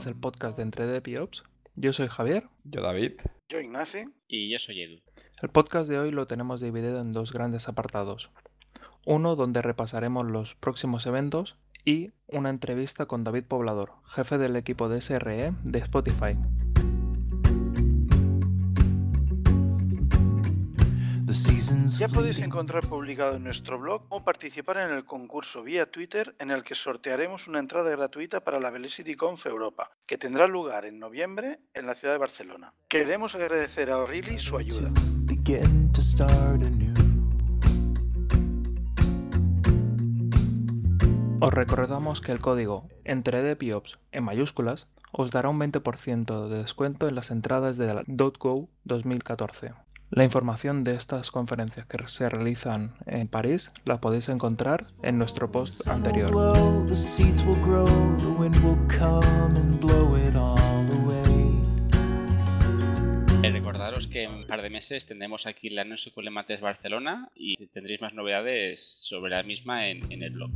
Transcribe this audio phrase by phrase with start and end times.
[0.00, 1.42] Es el podcast de Entre Dev y Ops.
[1.76, 2.48] Yo soy Javier.
[2.64, 3.20] Yo David.
[3.50, 4.06] Yo Ignasi.
[4.28, 5.02] Y yo soy Edu.
[5.42, 8.30] El podcast de hoy lo tenemos dividido en dos grandes apartados.
[9.04, 14.88] Uno donde repasaremos los próximos eventos y una entrevista con David Poblador, jefe del equipo
[14.88, 16.34] de SRE de Spotify.
[21.30, 26.50] Ya podéis encontrar publicado en nuestro blog cómo participar en el concurso vía Twitter en
[26.50, 30.98] el que sortearemos una entrada gratuita para la Velocity Conf Europa, que tendrá lugar en
[30.98, 32.74] noviembre en la ciudad de Barcelona.
[32.88, 34.90] Queremos agradecer a O'Reilly su ayuda.
[41.40, 47.14] Os recordamos que el código ENTREDEPIOPS en mayúsculas os dará un 20% de descuento en
[47.14, 49.74] las entradas de la .go 2014.
[50.12, 55.52] La información de estas conferencias que se realizan en París la podéis encontrar en nuestro
[55.52, 56.32] post anterior.
[63.42, 67.30] Eh, recordaros que en un par de meses tendremos aquí la No SQL Mates Barcelona
[67.36, 70.50] y tendréis más novedades sobre la misma en, en el blog.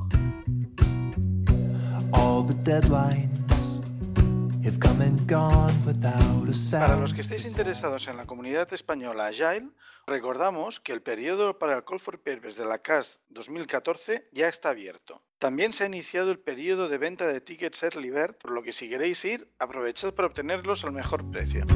[6.80, 9.68] Para los que estéis interesados en la comunidad española Agile,
[10.06, 14.70] recordamos que el periodo para el Call for Purpose de la CAS 2014 ya está
[14.70, 15.20] abierto.
[15.38, 18.72] También se ha iniciado el periodo de venta de tickets Early Bird, por lo que
[18.72, 21.66] si queréis ir, aprovechad para obtenerlos al mejor precio.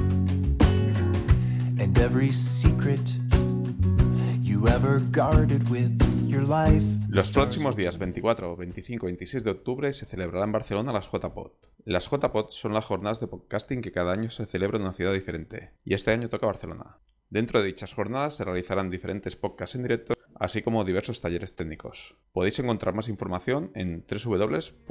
[7.08, 11.53] Los próximos días 24, 25 y 26 de octubre se celebrará en Barcelona las JPod.
[11.84, 15.14] Las JPod son las jornadas de podcasting que cada año se celebran en una ciudad
[15.14, 16.98] diferente, y este año toca Barcelona.
[17.30, 22.16] Dentro de dichas jornadas se realizarán diferentes podcasts en directo, así como diversos talleres técnicos.
[22.32, 24.88] Podéis encontrar más información en www.jpod.es.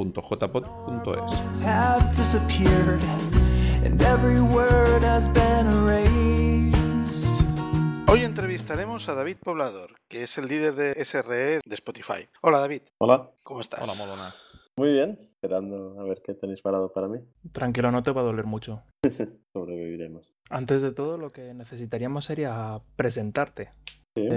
[8.09, 12.25] Hoy entrevistaremos a David Poblador, que es el líder de SRE de Spotify.
[12.41, 12.83] Hola David.
[12.99, 13.31] Hola.
[13.43, 13.81] ¿Cómo estás?
[13.81, 14.47] Hola, molonas.
[14.77, 17.19] Muy bien, esperando a ver qué tenéis parado para mí.
[17.51, 18.81] Tranquilo, no te va a doler mucho.
[19.53, 20.33] Sobreviviremos.
[20.49, 23.73] Antes de todo, lo que necesitaríamos sería presentarte.
[24.17, 24.27] Sí.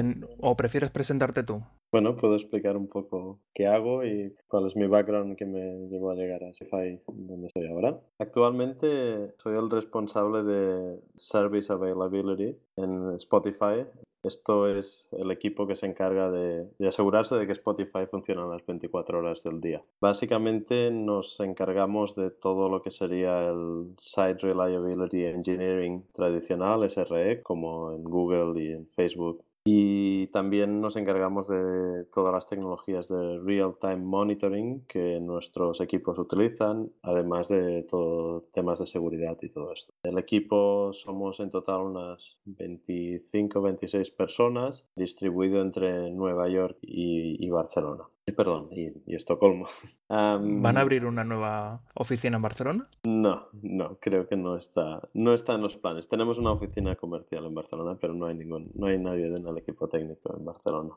[0.41, 1.63] ¿O prefieres presentarte tú?
[1.93, 6.11] Bueno, puedo explicar un poco qué hago y cuál es mi background que me llevó
[6.11, 8.01] a llegar a Spotify, donde estoy ahora.
[8.19, 13.87] Actualmente soy el responsable de Service Availability en Spotify.
[14.23, 18.65] Esto es el equipo que se encarga de, de asegurarse de que Spotify funciona las
[18.67, 19.83] 24 horas del día.
[19.99, 27.93] Básicamente nos encargamos de todo lo que sería el Site Reliability Engineering tradicional, SRE, como
[27.93, 33.97] en Google y en Facebook y también nos encargamos de todas las tecnologías de real-time
[33.97, 39.93] monitoring que nuestros equipos utilizan, además de todo temas de seguridad y todo esto.
[40.03, 48.05] El equipo somos en total unas 25-26 personas, distribuido entre Nueva York y, y Barcelona.
[48.27, 49.67] Y, perdón, y, y Estocolmo.
[50.09, 52.89] ¿Van a abrir una nueva oficina en Barcelona?
[53.05, 56.09] no, no, creo que no está, no está en los planes.
[56.09, 59.43] Tenemos una oficina comercial en Barcelona, pero no hay ningún, no hay nadie en el
[59.61, 60.91] equipo técnico en Barcelona.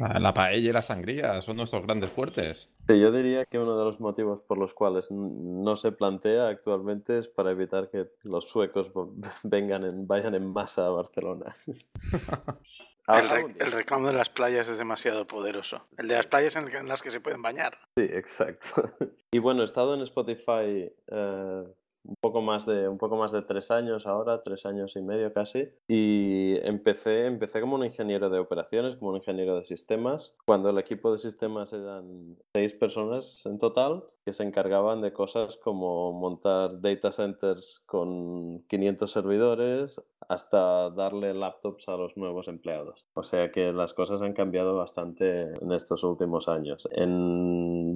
[0.00, 2.72] Ah, La paella y la sangría son nuestros grandes fuertes.
[2.88, 7.18] Sí, yo diría que uno de los motivos por los cuales no se plantea actualmente
[7.18, 8.90] es para evitar que los suecos
[9.44, 11.56] vengan en, vayan en masa a Barcelona.
[13.08, 15.86] El, el reclamo de las playas es demasiado poderoso.
[15.96, 17.76] El de las playas en en las que se pueden bañar.
[17.96, 18.92] Sí, exacto.
[19.32, 21.64] Y bueno, he estado en Spotify eh,
[22.04, 25.32] un poco más de un poco más de tres años ahora, tres años y medio
[25.32, 25.68] casi.
[25.88, 30.78] Y empecé, empecé como un ingeniero de operaciones, como un ingeniero de sistemas, cuando el
[30.78, 36.80] equipo de sistemas eran seis personas en total que se encargaban de cosas como montar
[36.80, 43.06] data centers con 500 servidores hasta darle laptops a los nuevos empleados.
[43.14, 46.88] O sea que las cosas han cambiado bastante en estos últimos años,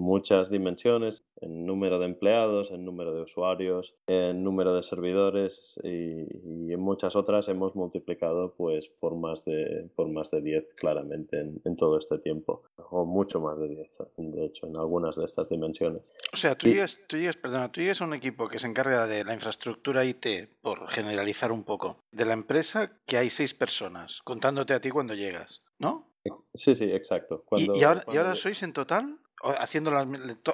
[0.04, 6.68] muchas dimensiones, en número de empleados, en número de usuarios, en número de servidores y,
[6.68, 11.40] y en muchas otras hemos multiplicado pues por más de, por más de 10 claramente
[11.40, 15.24] en, en todo este tiempo, o mucho más de 10 de hecho en algunas de
[15.24, 16.12] estas dimensiones.
[16.32, 18.66] O sea, tú Y- llegas, tú llegas, perdona, tú llegas a un equipo que se
[18.66, 20.26] encarga de la infraestructura IT,
[20.60, 25.14] por generalizar un poco, de la empresa que hay seis personas, contándote a ti cuando
[25.14, 26.08] llegas, ¿no?
[26.54, 27.42] Sí, sí, exacto.
[27.44, 29.16] Y- Cuando- y, ahora, y ahora sois en total,
[29.58, 30.06] haciendo las,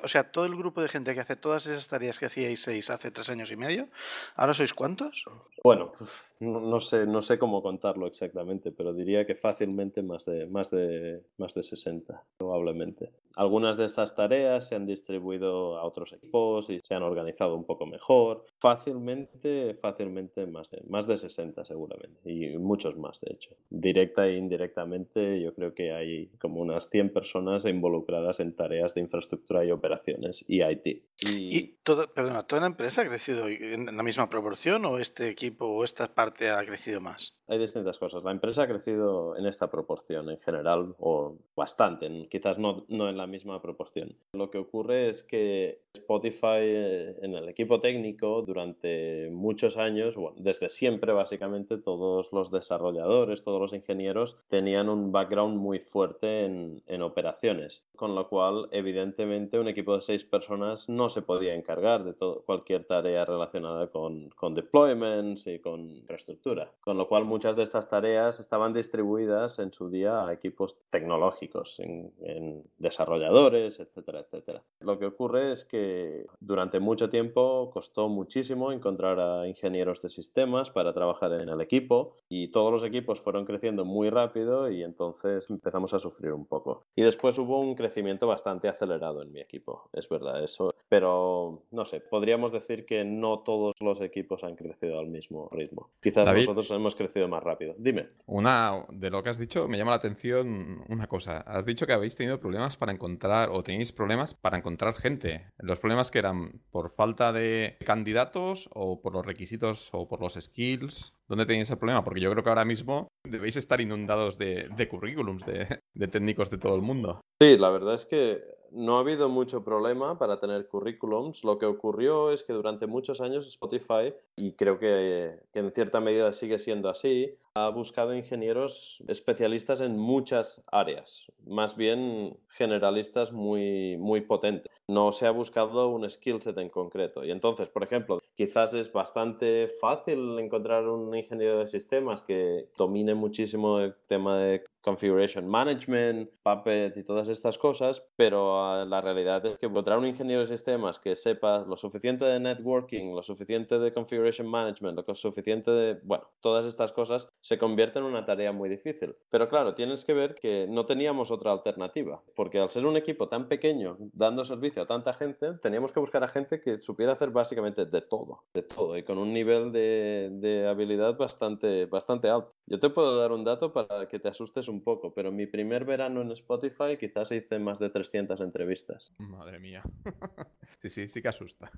[0.03, 2.91] o sea, todo el grupo de gente que hace todas esas tareas que hacíais seis
[2.91, 3.89] hace tres años y medio,
[4.37, 5.25] ¿ahora sois cuántos?
[5.63, 5.93] Bueno,
[6.41, 11.23] no, sé, no sé cómo contarlo exactamente, pero diría que fácilmente más de, más de,
[11.37, 13.13] más de 60, probablemente.
[13.37, 17.65] Algunas de estas tareas se han distribuido a otros equipos y se han organizado un
[17.65, 18.47] poco mejor.
[18.59, 23.55] Fácilmente, fácilmente más de, más de 60 seguramente, y muchos más de hecho.
[23.69, 29.03] Directa e indirectamente yo creo que hay como unas 100 personas involucradas en tareas de
[29.03, 31.03] infraestructura y operaciones y IT.
[31.29, 35.67] ¿Y, toda, perdona, toda la empresa ha crecido en la misma proporción o este equipo
[35.67, 37.35] o esta parte ha crecido más?
[37.49, 38.23] Hay distintas cosas.
[38.23, 43.17] La empresa ha crecido en esta proporción en general o bastante, quizás no, no en
[43.17, 44.15] la misma proporción.
[44.35, 50.37] Lo que ocurre es que Spotify eh, en el equipo técnico durante muchos años, bueno,
[50.39, 56.83] desde siempre básicamente todos los desarrolladores, todos los ingenieros tenían un background muy fuerte en,
[56.87, 62.05] en operaciones, con lo cual evidentemente un equipo de seis personas no se podía encargar
[62.05, 67.57] de todo, cualquier tarea relacionada con, con deployments y con infraestructura, con lo cual muchas
[67.57, 74.21] de estas tareas estaban distribuidas en su día a equipos tecnológicos, en, en desarrolladores, etcétera,
[74.21, 74.63] etcétera.
[74.81, 80.71] Lo que ocurre es que durante mucho tiempo costó muchísimo encontrar a ingenieros de sistemas
[80.71, 85.49] para trabajar en el equipo y todos los equipos fueron creciendo muy rápido y entonces
[85.51, 86.85] empezamos a sufrir un poco.
[86.95, 91.85] Y después hubo un crecimiento bastante acelerado en mi equipo, es verdad eso, pero no
[91.85, 95.91] sé, podríamos decir que no todos los equipos han crecido al mismo ritmo.
[96.11, 97.75] Quizás nosotros hemos crecido más rápido.
[97.79, 98.11] Dime.
[98.27, 101.39] Una de lo que has dicho me llama la atención una cosa.
[101.41, 105.51] Has dicho que habéis tenido problemas para encontrar o tenéis problemas para encontrar gente.
[105.59, 110.35] Los problemas que eran por falta de candidatos o por los requisitos o por los
[110.35, 111.15] skills.
[111.29, 112.03] ¿Dónde tenéis el problema?
[112.03, 116.51] Porque yo creo que ahora mismo debéis estar inundados de, de currículums de, de técnicos
[116.51, 117.21] de todo el mundo.
[117.41, 121.45] Sí, la verdad es que no ha habido mucho problema para tener currículums.
[121.45, 126.33] Lo que ocurrió es que durante muchos años Spotify, y creo que, en cierta medida
[126.33, 134.21] sigue siendo así, ha buscado ingenieros especialistas en muchas áreas, más bien generalistas muy, muy
[134.21, 134.71] potentes.
[134.89, 137.25] No se ha buscado un skill set en concreto.
[137.25, 143.15] Y entonces, por ejemplo, quizás es bastante fácil encontrar un ingeniero de sistemas que domine
[143.15, 149.45] muchísimo el tema de configuration management, Puppet y todas estas cosas, pero uh, la realidad
[149.47, 153.79] es que encontrar un ingeniero de sistemas que sepa lo suficiente de networking, lo suficiente
[153.79, 158.53] de configuration management, lo suficiente de, bueno, todas estas cosas se convierte en una tarea
[158.53, 159.15] muy difícil.
[159.29, 163.29] Pero claro, tienes que ver que no teníamos otra alternativa, porque al ser un equipo
[163.29, 167.31] tan pequeño, dando servicio a tanta gente, teníamos que buscar a gente que supiera hacer
[167.31, 172.55] básicamente de todo, de todo, y con un nivel de, de habilidad bastante, bastante alto.
[172.67, 175.85] Yo te puedo dar un dato para que te asustes un poco, pero mi primer
[175.85, 179.13] verano en Spotify quizás hice más de 300 entrevistas.
[179.19, 179.83] Madre mía.
[180.79, 181.71] sí, sí, sí que asusta.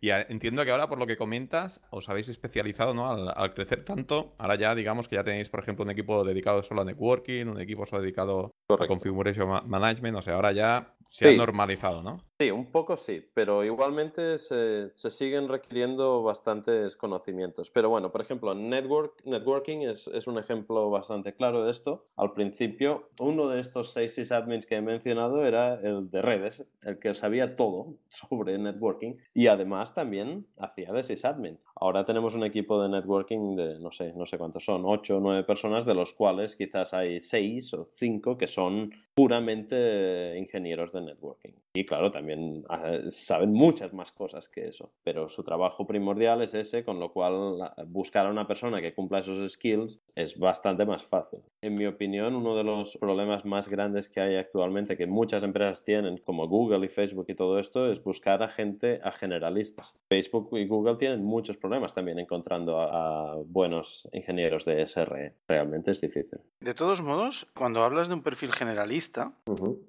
[0.00, 3.08] Y entiendo que ahora, por lo que comentas, os habéis especializado, ¿no?
[3.08, 6.82] Al, crecer tanto, ahora ya digamos que ya tenéis, por ejemplo, un equipo dedicado solo
[6.82, 11.32] a networking, un equipo solo dedicado a configuration management, o sea, ahora ya se ha
[11.32, 12.27] normalizado, ¿no?
[12.40, 17.68] Sí, un poco sí, pero igualmente se, siguen requiriendo bastantes conocimientos.
[17.68, 22.06] Pero bueno, por ejemplo, network, networking es, es, un ejemplo bastante claro de esto.
[22.16, 27.00] Al principio, uno de estos seis sysadmins que he mencionado era el de redes, el
[27.00, 31.58] que sabía todo sobre networking y además también hacía de sysadmin.
[31.80, 35.20] Ahora tenemos un equipo de networking de no sé, no sé cuántos son, ocho o
[35.20, 41.02] nueve personas, de los cuales quizás hay seis o cinco que son puramente ingenieros de
[41.02, 41.52] networking.
[41.74, 46.54] Y claro, también ah, saben muchas más cosas que eso, pero su trabajo primordial es
[46.54, 51.04] ese, con lo cual buscar a una persona que cumpla esos skills es bastante más
[51.04, 51.40] fácil.
[51.62, 55.84] En mi opinión, uno de los problemas más grandes que hay actualmente, que muchas empresas
[55.84, 59.94] tienen, como Google y Facebook y todo esto, es buscar a gente, a generalistas.
[60.08, 65.34] Facebook y Google tienen muchos problemas también encontrando a, buenos ingenieros de SRE.
[65.46, 66.40] Realmente es difícil.
[66.60, 69.32] De todos modos, cuando hablas de un perfil generalista,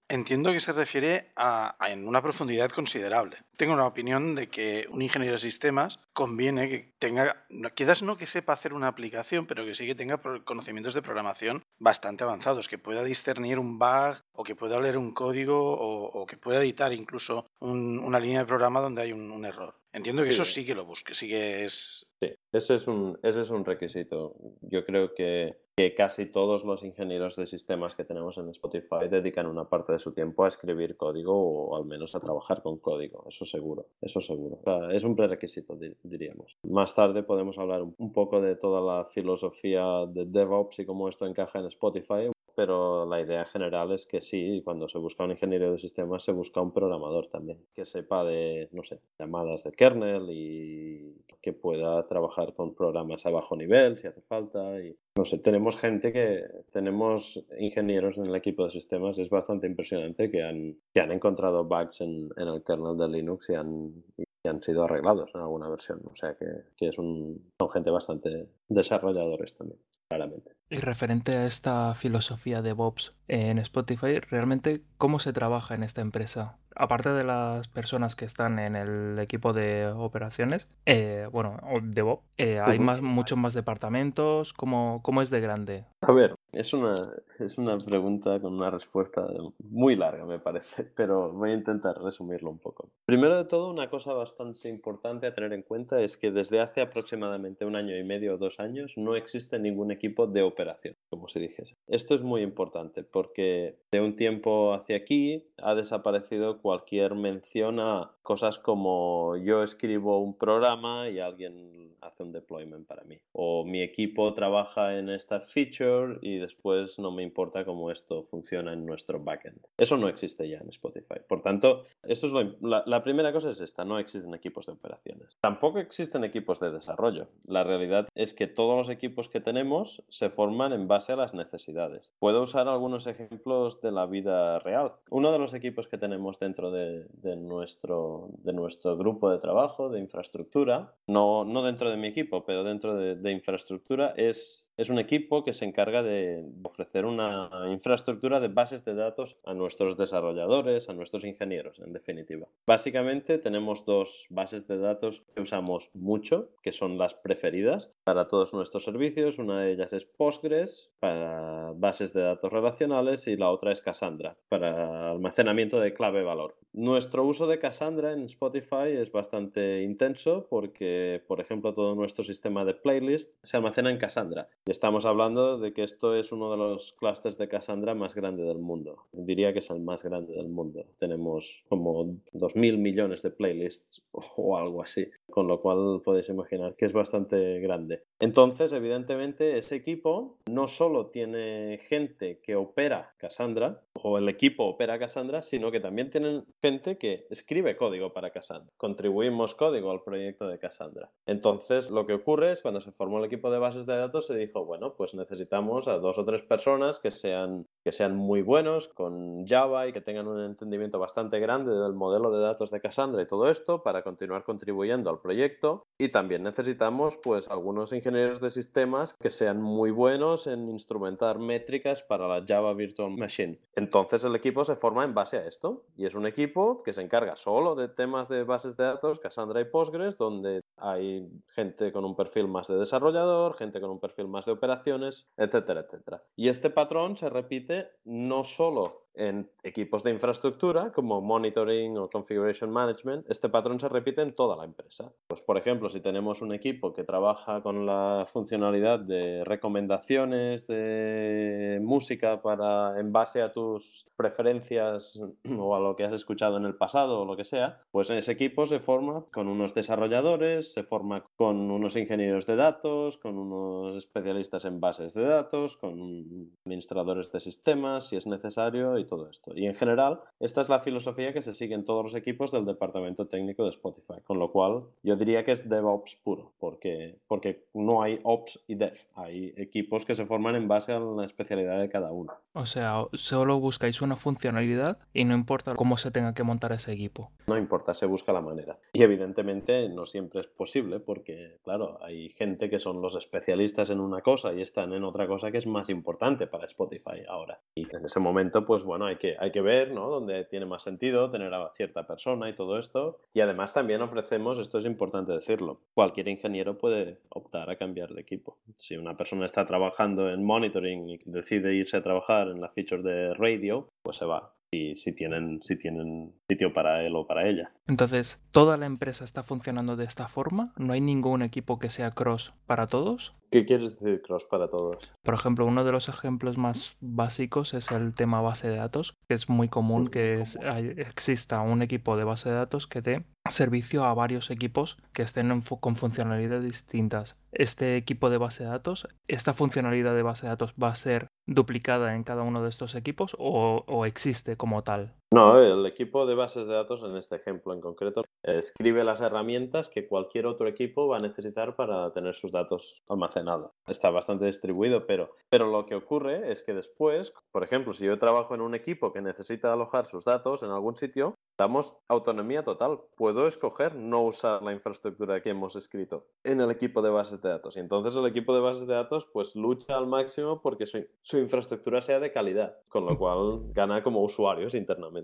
[0.07, 3.37] entiendo que se refiere a en una profundidad considerable.
[3.57, 8.25] Tengo una opinión de que un ingeniero de sistemas conviene que tenga, quizás no que
[8.25, 12.77] sepa hacer una aplicación, pero que sí que tenga conocimientos de programación bastante avanzados, que
[12.77, 17.45] pueda discernir un bug o que pueda leer un código o, que pueda editar incluso
[17.61, 19.75] una línea de programa donde hay un, error.
[19.93, 22.05] Entiendo que eso sí que lo busque, sí que es...
[22.21, 24.35] Sí, ese es un, ese es un requisito.
[24.59, 29.45] Yo creo que que casi todos los ingenieros de sistemas que tenemos en Spotify dedican
[29.45, 33.23] una parte de su tiempo a escribir código o al menos a trabajar con código,
[33.29, 34.59] eso seguro, eso seguro.
[34.91, 36.57] es un prerequisito, diríamos.
[36.63, 41.25] Más tarde podemos hablar un poco de toda la filosofía de DevOps y cómo esto
[41.25, 45.71] encaja en Spotify, pero la idea general es que sí, cuando se busca un ingeniero
[45.71, 50.27] de sistemas se busca un programador también, que sepa de, no sé, llamadas de kernel
[50.29, 54.81] y que pueda trabajar con programas a bajo nivel si hace falta.
[54.81, 59.67] Y, no sé, tenemos gente que, tenemos ingenieros en el equipo de sistemas, es bastante
[59.67, 64.47] impresionante que han, que han encontrado bugs en, el kernel de Linux y han, y
[64.47, 66.01] han sido arreglados en alguna versión.
[66.05, 69.79] O sea que, que es un, son gente bastante desarrolladores también,
[70.09, 70.58] claramente.
[70.71, 76.01] Y referente a esta filosofía de Bobs en Spotify, realmente, ¿cómo se trabaja en esta
[76.01, 76.57] empresa?
[76.79, 82.21] Aparte de las personas que están en el equipo de operaciones, eh, bueno, de Bob,
[82.37, 84.53] eh, hay más, muchos más departamentos.
[84.53, 85.83] ¿Cómo, cómo es de grande?
[85.99, 86.93] A ver, es una,
[87.37, 89.27] es una pregunta con una respuesta
[89.59, 92.89] muy larga, me parece, pero voy a intentar resumirlo un poco.
[93.05, 96.79] Primero de todo, una cosa bastante importante a tener en cuenta es que desde hace
[96.79, 101.27] aproximadamente un año y medio o dos años no existe ningún equipo de operación, como
[101.27, 101.75] se dijese.
[101.87, 108.11] Esto es muy importante porque de un tiempo hacia aquí ha desaparecido cualquier mención a
[108.21, 113.17] cosas como yo escribo un programa y alguien hace un deployment para mí.
[113.31, 118.73] O mi equipo trabaja en esta feature y después no me importa cómo esto funciona
[118.73, 119.59] en nuestro backend.
[119.77, 121.15] Eso no existe ya en Spotify.
[121.27, 125.37] Por tanto, esto es la, la primera cosa es esta, no existen equipos de operaciones.
[125.41, 127.27] Tampoco existen equipos de desarrollo.
[127.47, 131.33] La realidad es que todos los equipos que tenemos se forman en base a las
[131.33, 132.13] necesidades.
[132.19, 134.93] Puedo usar algunos ejemplos de la vida real.
[135.09, 139.99] Uno de los equipos que tenemos dentro de, nuestro, de nuestro grupo de trabajo, de
[139.99, 144.97] infraestructura, no, no dentro de mi equipo, pero dentro de, de infraestructura, es, es un
[144.97, 150.87] equipo que se encarga de ofrecer una infraestructura de bases de datos a nuestros desarrolladores,
[150.87, 152.47] a nuestros ingenieros, en definitiva.
[152.65, 158.53] Básicamente tenemos dos bases de datos que usamos mucho, que son las preferidas para todos
[158.53, 159.37] nuestros servicios.
[159.37, 164.37] Una de ellas es Postgres para bases de datos relacionales y la otra es Cassandra
[164.47, 166.55] para almacenamiento de clave valor.
[166.71, 172.63] Nuestro uso de Cassandra en Spotify es bastante intenso porque, por ejemplo, todo nuestro sistema
[172.63, 174.47] de playlist se almacena en Cassandra.
[174.69, 178.59] Estamos hablando de que esto es uno de los clusters de Cassandra más grande del
[178.59, 179.07] mundo.
[179.11, 180.85] Diría que es el más grande del mundo.
[180.99, 186.85] Tenemos como 2.000 millones de playlists o algo así, con lo cual podéis imaginar que
[186.85, 188.03] es bastante grande.
[188.19, 194.99] Entonces, evidentemente, ese equipo no solo tiene gente que opera Cassandra, o el equipo opera
[194.99, 198.71] Cassandra, sino que también tienen gente que escribe código para Cassandra.
[198.77, 201.09] Contribuimos código al proyecto de Cassandra.
[201.25, 204.35] Entonces, lo que ocurre es cuando se formó el equipo de bases de datos, se
[204.35, 208.87] dijo, bueno, pues necesitamos a dos o tres personas que sean, que sean muy buenos
[208.89, 213.23] con Java y que tengan un entendimiento bastante grande del modelo de datos de Cassandra
[213.23, 215.87] y todo esto para continuar contribuyendo al proyecto.
[215.97, 222.03] Y también necesitamos, pues, algunos ingenieros de sistemas que sean muy buenos en instrumentar métricas
[222.03, 223.57] para la Java Virtual Machine.
[223.73, 227.01] Entonces el equipo se forma en base a esto y es un equipo que se
[227.01, 232.05] encarga solo de temas de bases de datos, Cassandra y Postgres, donde hay gente con
[232.05, 236.23] un perfil más de desarrollador, gente con un perfil más de operaciones, etcétera, etcétera.
[236.35, 242.71] Y este patrón se repite no solo en equipos de infraestructura como monitoring o configuration
[242.71, 245.11] management, este patrón se repite en toda la empresa.
[245.27, 251.79] Pues por ejemplo, si tenemos un equipo que trabaja con la funcionalidad de recomendaciones de
[251.81, 255.21] música para en base a tus preferencias
[255.57, 258.17] o a lo que has escuchado en el pasado o lo que sea, pues en
[258.17, 263.37] ese equipo se forma con unos desarrolladores, se forma con unos ingenieros de datos, con
[263.37, 269.51] unos especialistas en bases de datos, con administradores de sistemas si es necesario todo esto.
[269.55, 272.65] Y en general, esta es la filosofía que se sigue en todos los equipos del
[272.65, 277.65] departamento técnico de Spotify, con lo cual yo diría que es DevOps puro, porque, porque
[277.73, 281.79] no hay Ops y Dev, hay equipos que se forman en base a la especialidad
[281.79, 282.33] de cada uno.
[282.53, 286.93] O sea, solo buscáis una funcionalidad y no importa cómo se tenga que montar ese
[286.93, 287.31] equipo.
[287.47, 288.77] No importa, se busca la manera.
[288.93, 293.99] Y evidentemente no siempre es posible porque, claro, hay gente que son los especialistas en
[293.99, 297.59] una cosa y están en otra cosa que es más importante para Spotify ahora.
[297.75, 300.09] Y en ese momento, pues bueno, hay que, hay que ver, ¿no?
[300.09, 303.19] Donde tiene más sentido tener a cierta persona y todo esto.
[303.35, 308.21] Y además también ofrecemos, esto es importante decirlo, cualquier ingeniero puede optar a cambiar de
[308.21, 308.57] equipo.
[308.73, 313.03] Si una persona está trabajando en monitoring y decide irse a trabajar en la feature
[313.03, 314.55] de radio, pues se va.
[314.71, 317.71] Si, si, tienen, si tienen sitio para él o para ella.
[317.87, 320.73] Entonces, ¿toda la empresa está funcionando de esta forma?
[320.77, 323.33] ¿No hay ningún equipo que sea cross para todos?
[323.51, 325.11] ¿Qué quieres decir cross para todos?
[325.23, 329.33] Por ejemplo, uno de los ejemplos más básicos es el tema base de datos, que
[329.33, 333.23] es muy común que es, hay, exista un equipo de base de datos que dé
[333.49, 337.37] servicio a varios equipos que estén en, con funcionalidades distintas.
[337.51, 341.27] Este equipo de base de datos, esta funcionalidad de base de datos va a ser
[341.49, 345.18] duplicada en cada uno de estos equipos o, existe como tal?
[345.31, 349.87] No, el equipo de bases de datos en este ejemplo en concreto escribe las herramientas
[349.87, 353.71] que cualquier otro equipo va a necesitar para tener sus datos almacenados.
[353.85, 358.17] Está bastante distribuido, pero, pero lo que ocurre es que después, por ejemplo, si yo
[358.17, 362.99] trabajo en un equipo que necesita alojar sus datos en algún sitio, damos autonomía total.
[363.15, 367.49] Puedo escoger no usar la infraestructura que hemos escrito en el equipo de bases de
[367.49, 367.75] datos.
[367.75, 371.37] Y entonces el equipo de bases de datos pues lucha al máximo porque su, su
[371.37, 375.18] infraestructura sea de calidad, con lo cual gana como usuarios internamente.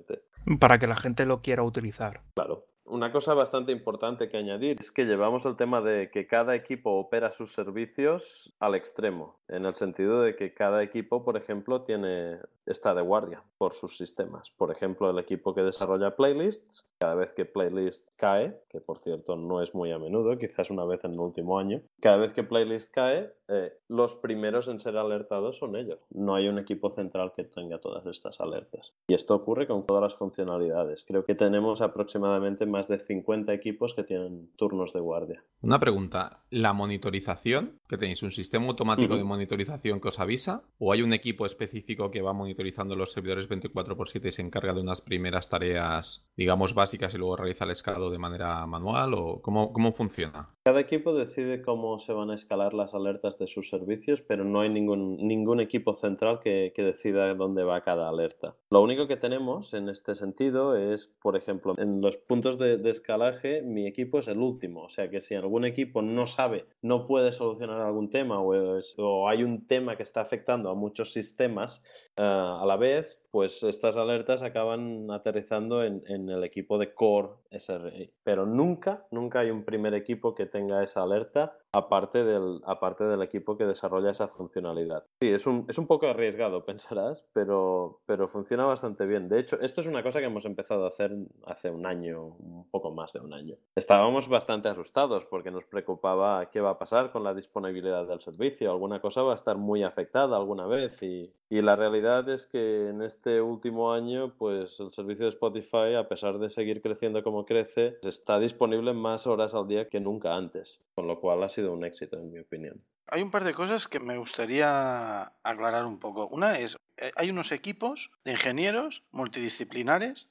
[0.60, 2.22] Para que la gente lo quiera utilizar.
[2.36, 2.66] Claro.
[2.88, 6.92] Una cosa bastante importante que añadir es que llevamos el tema de que cada equipo
[6.92, 12.38] opera sus servicios al extremo, en el sentido de que cada equipo, por ejemplo, tiene
[12.66, 14.52] está de guardia por sus sistemas.
[14.52, 19.36] Por ejemplo, el equipo que desarrolla playlists, cada vez que playlist cae, que por cierto
[19.36, 22.44] no es muy a menudo, quizás una vez en el último año, cada vez que
[22.44, 26.00] playlist cae, eh, los primeros en ser alertados son ellos.
[26.10, 28.94] No hay un equipo central que tenga todas estas alertas.
[29.08, 31.04] Y esto ocurre con todas las funcionalidades.
[31.08, 35.44] Creo que tenemos aproximadamente más de 50 equipos que tienen turnos de guardia.
[35.62, 37.80] Una pregunta, ¿la monitorización?
[37.88, 40.64] ¿Que tenéis un sistema automático de monitorización que os avisa?
[40.78, 44.82] ¿O hay un equipo específico que va monitorizando los servidores 24x7 y se encarga de
[44.82, 49.14] unas primeras tareas, digamos, básicas y luego realiza el escalado de manera manual?
[49.14, 50.55] ¿O cómo, cómo funciona?
[50.66, 54.62] Cada equipo decide cómo se van a escalar las alertas de sus servicios, pero no
[54.62, 58.56] hay ningún, ningún equipo central que, decida dónde va cada alerta.
[58.72, 62.90] Lo único que tenemos en este sentido es, por ejemplo, en los puntos de de,
[62.90, 64.84] escalaje, mi equipo es el último.
[64.84, 69.44] O sea que si algún equipo no sabe, no puede solucionar algún tema o, hay
[69.44, 71.84] un tema que está afectando a muchos sistemas
[72.18, 77.30] eh, a la vez, pues estas alertas acaban aterrizando en, en, el equipo de core
[77.52, 78.12] SRI.
[78.24, 81.44] Pero nunca, nunca hay un primer equipo que tenga esa alerta
[81.76, 85.06] aparte del, aparte del equipo que desarrolla esa funcionalidad.
[85.20, 89.28] Sí, es un, es un poco arriesgado, pensarás, pero, pero funciona bastante bien.
[89.28, 92.70] De hecho, esto es una cosa que hemos empezado a hacer hace un año, un
[92.72, 93.56] poco más de un año.
[93.76, 98.72] Estábamos bastante asustados porque nos preocupaba qué va a pasar con la disponibilidad del servicio.
[98.72, 102.90] Alguna cosa va a estar muy afectada alguna vez y, y la realidad es que
[102.90, 107.46] en este último año, pues el servicio de Spotify, a pesar de seguir creciendo como
[107.46, 111.65] crece, está disponible más horas al día que nunca antes, con lo cual ha sido
[111.68, 112.78] un éxito en mi opinión.
[113.08, 116.28] Hay un par de cosas que me gustaría aclarar un poco.
[116.28, 120.30] Una es, eh, hay unos equipos de ingenieros multidisciplinares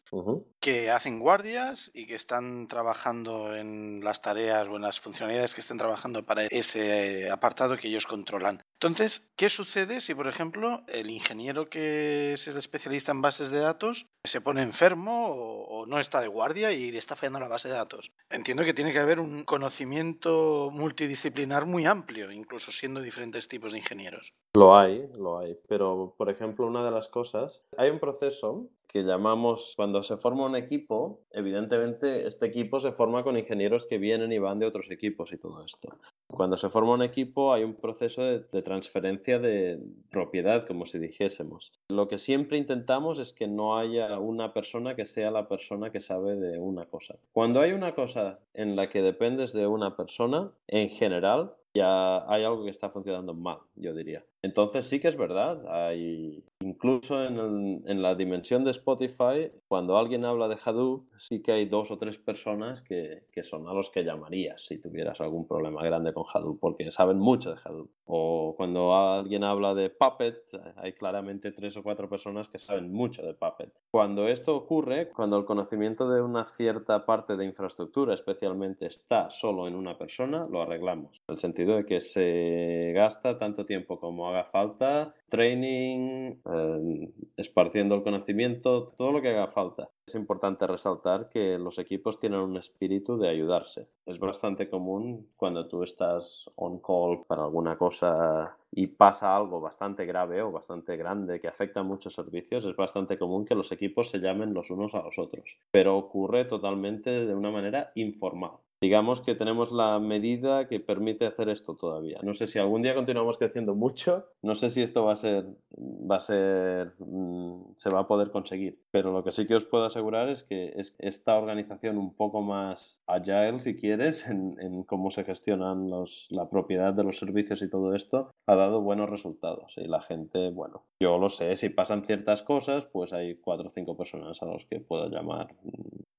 [0.60, 5.60] que hacen guardias y que están trabajando en las tareas o en las funcionalidades que
[5.60, 8.62] estén trabajando para ese apartado que ellos controlan.
[8.74, 13.60] Entonces, ¿qué sucede si, por ejemplo, el ingeniero que es el especialista en bases de
[13.60, 17.68] datos se pone enfermo o, no está de guardia y le está fallando la base
[17.68, 18.12] de datos?
[18.30, 23.78] Entiendo que tiene que haber un conocimiento multidisciplinar muy amplio, incluso siendo diferentes tipos de
[23.78, 24.32] ingenieros.
[24.54, 25.56] Lo hay, lo hay.
[25.68, 30.46] Pero, por ejemplo, una de las cosas, hay un proceso que llamamos, cuando se forma
[30.46, 34.88] un equipo, evidentemente este equipo se forma con ingenieros que vienen y van de otros
[34.88, 35.98] equipos y todo esto.
[36.28, 39.80] Cuando se forma un equipo hay un proceso de, de transferencia de
[40.12, 41.72] propiedad, como si dijésemos.
[41.88, 46.00] Lo que siempre intentamos es que no haya una persona que sea la persona que
[46.00, 47.16] sabe de una cosa.
[47.32, 52.44] Cuando hay una cosa en la que dependes de una persona, en general, ya hay
[52.44, 54.24] algo que está funcionando mal, yo diría.
[54.42, 60.24] Entonces sí que es verdad, hay incluso en, en, la dimensión de Spotify, cuando alguien
[60.24, 63.90] habla de Hadoop, sí que hay dos o tres personas que, que, son a los
[63.90, 67.90] que llamarías si tuvieras algún problema grande con Hadoop, porque saben mucho de Hadoop.
[68.06, 70.36] O cuando alguien habla de Puppet,
[70.76, 73.72] hay claramente tres o cuatro personas que saben mucho de Puppet.
[73.90, 79.66] Cuando esto ocurre, cuando el conocimiento de una cierta parte de infraestructura especialmente está solo
[79.68, 81.22] en una persona, lo arreglamos.
[81.28, 87.94] En el sentido de que se gasta tanto tiempo como haga falta, training, eh, esparciendo
[87.94, 89.90] el conocimiento, todo lo que haga falta.
[90.06, 93.88] Es importante resaltar que los equipos tienen un espíritu de ayudarse.
[94.06, 100.04] Es bastante común cuando tú estás on call para alguna cosa y pasa algo bastante
[100.04, 104.10] grave o bastante grande que afecta a muchos servicios, es bastante común que los equipos
[104.10, 105.58] se llamen los unos a los otros.
[105.70, 111.48] Pero ocurre totalmente de una manera informal digamos que tenemos la medida que permite hacer
[111.48, 112.18] esto todavía.
[112.22, 115.46] No sé si algún día continuamos creciendo mucho, no sé si esto va a ser,
[115.78, 119.64] va a ser, mm, se va a poder conseguir, pero lo que sí que os
[119.64, 124.82] puedo asegurar es que es esta organización un poco más agile, si quieres, en, en
[124.82, 129.08] cómo se gestionan los, la propiedad de los servicios y todo esto, ha dado buenos
[129.08, 129.78] resultados.
[129.78, 133.70] Y la gente, bueno, yo lo sé, si pasan ciertas cosas, pues hay cuatro o
[133.70, 135.54] cinco personas a los que puedo llamar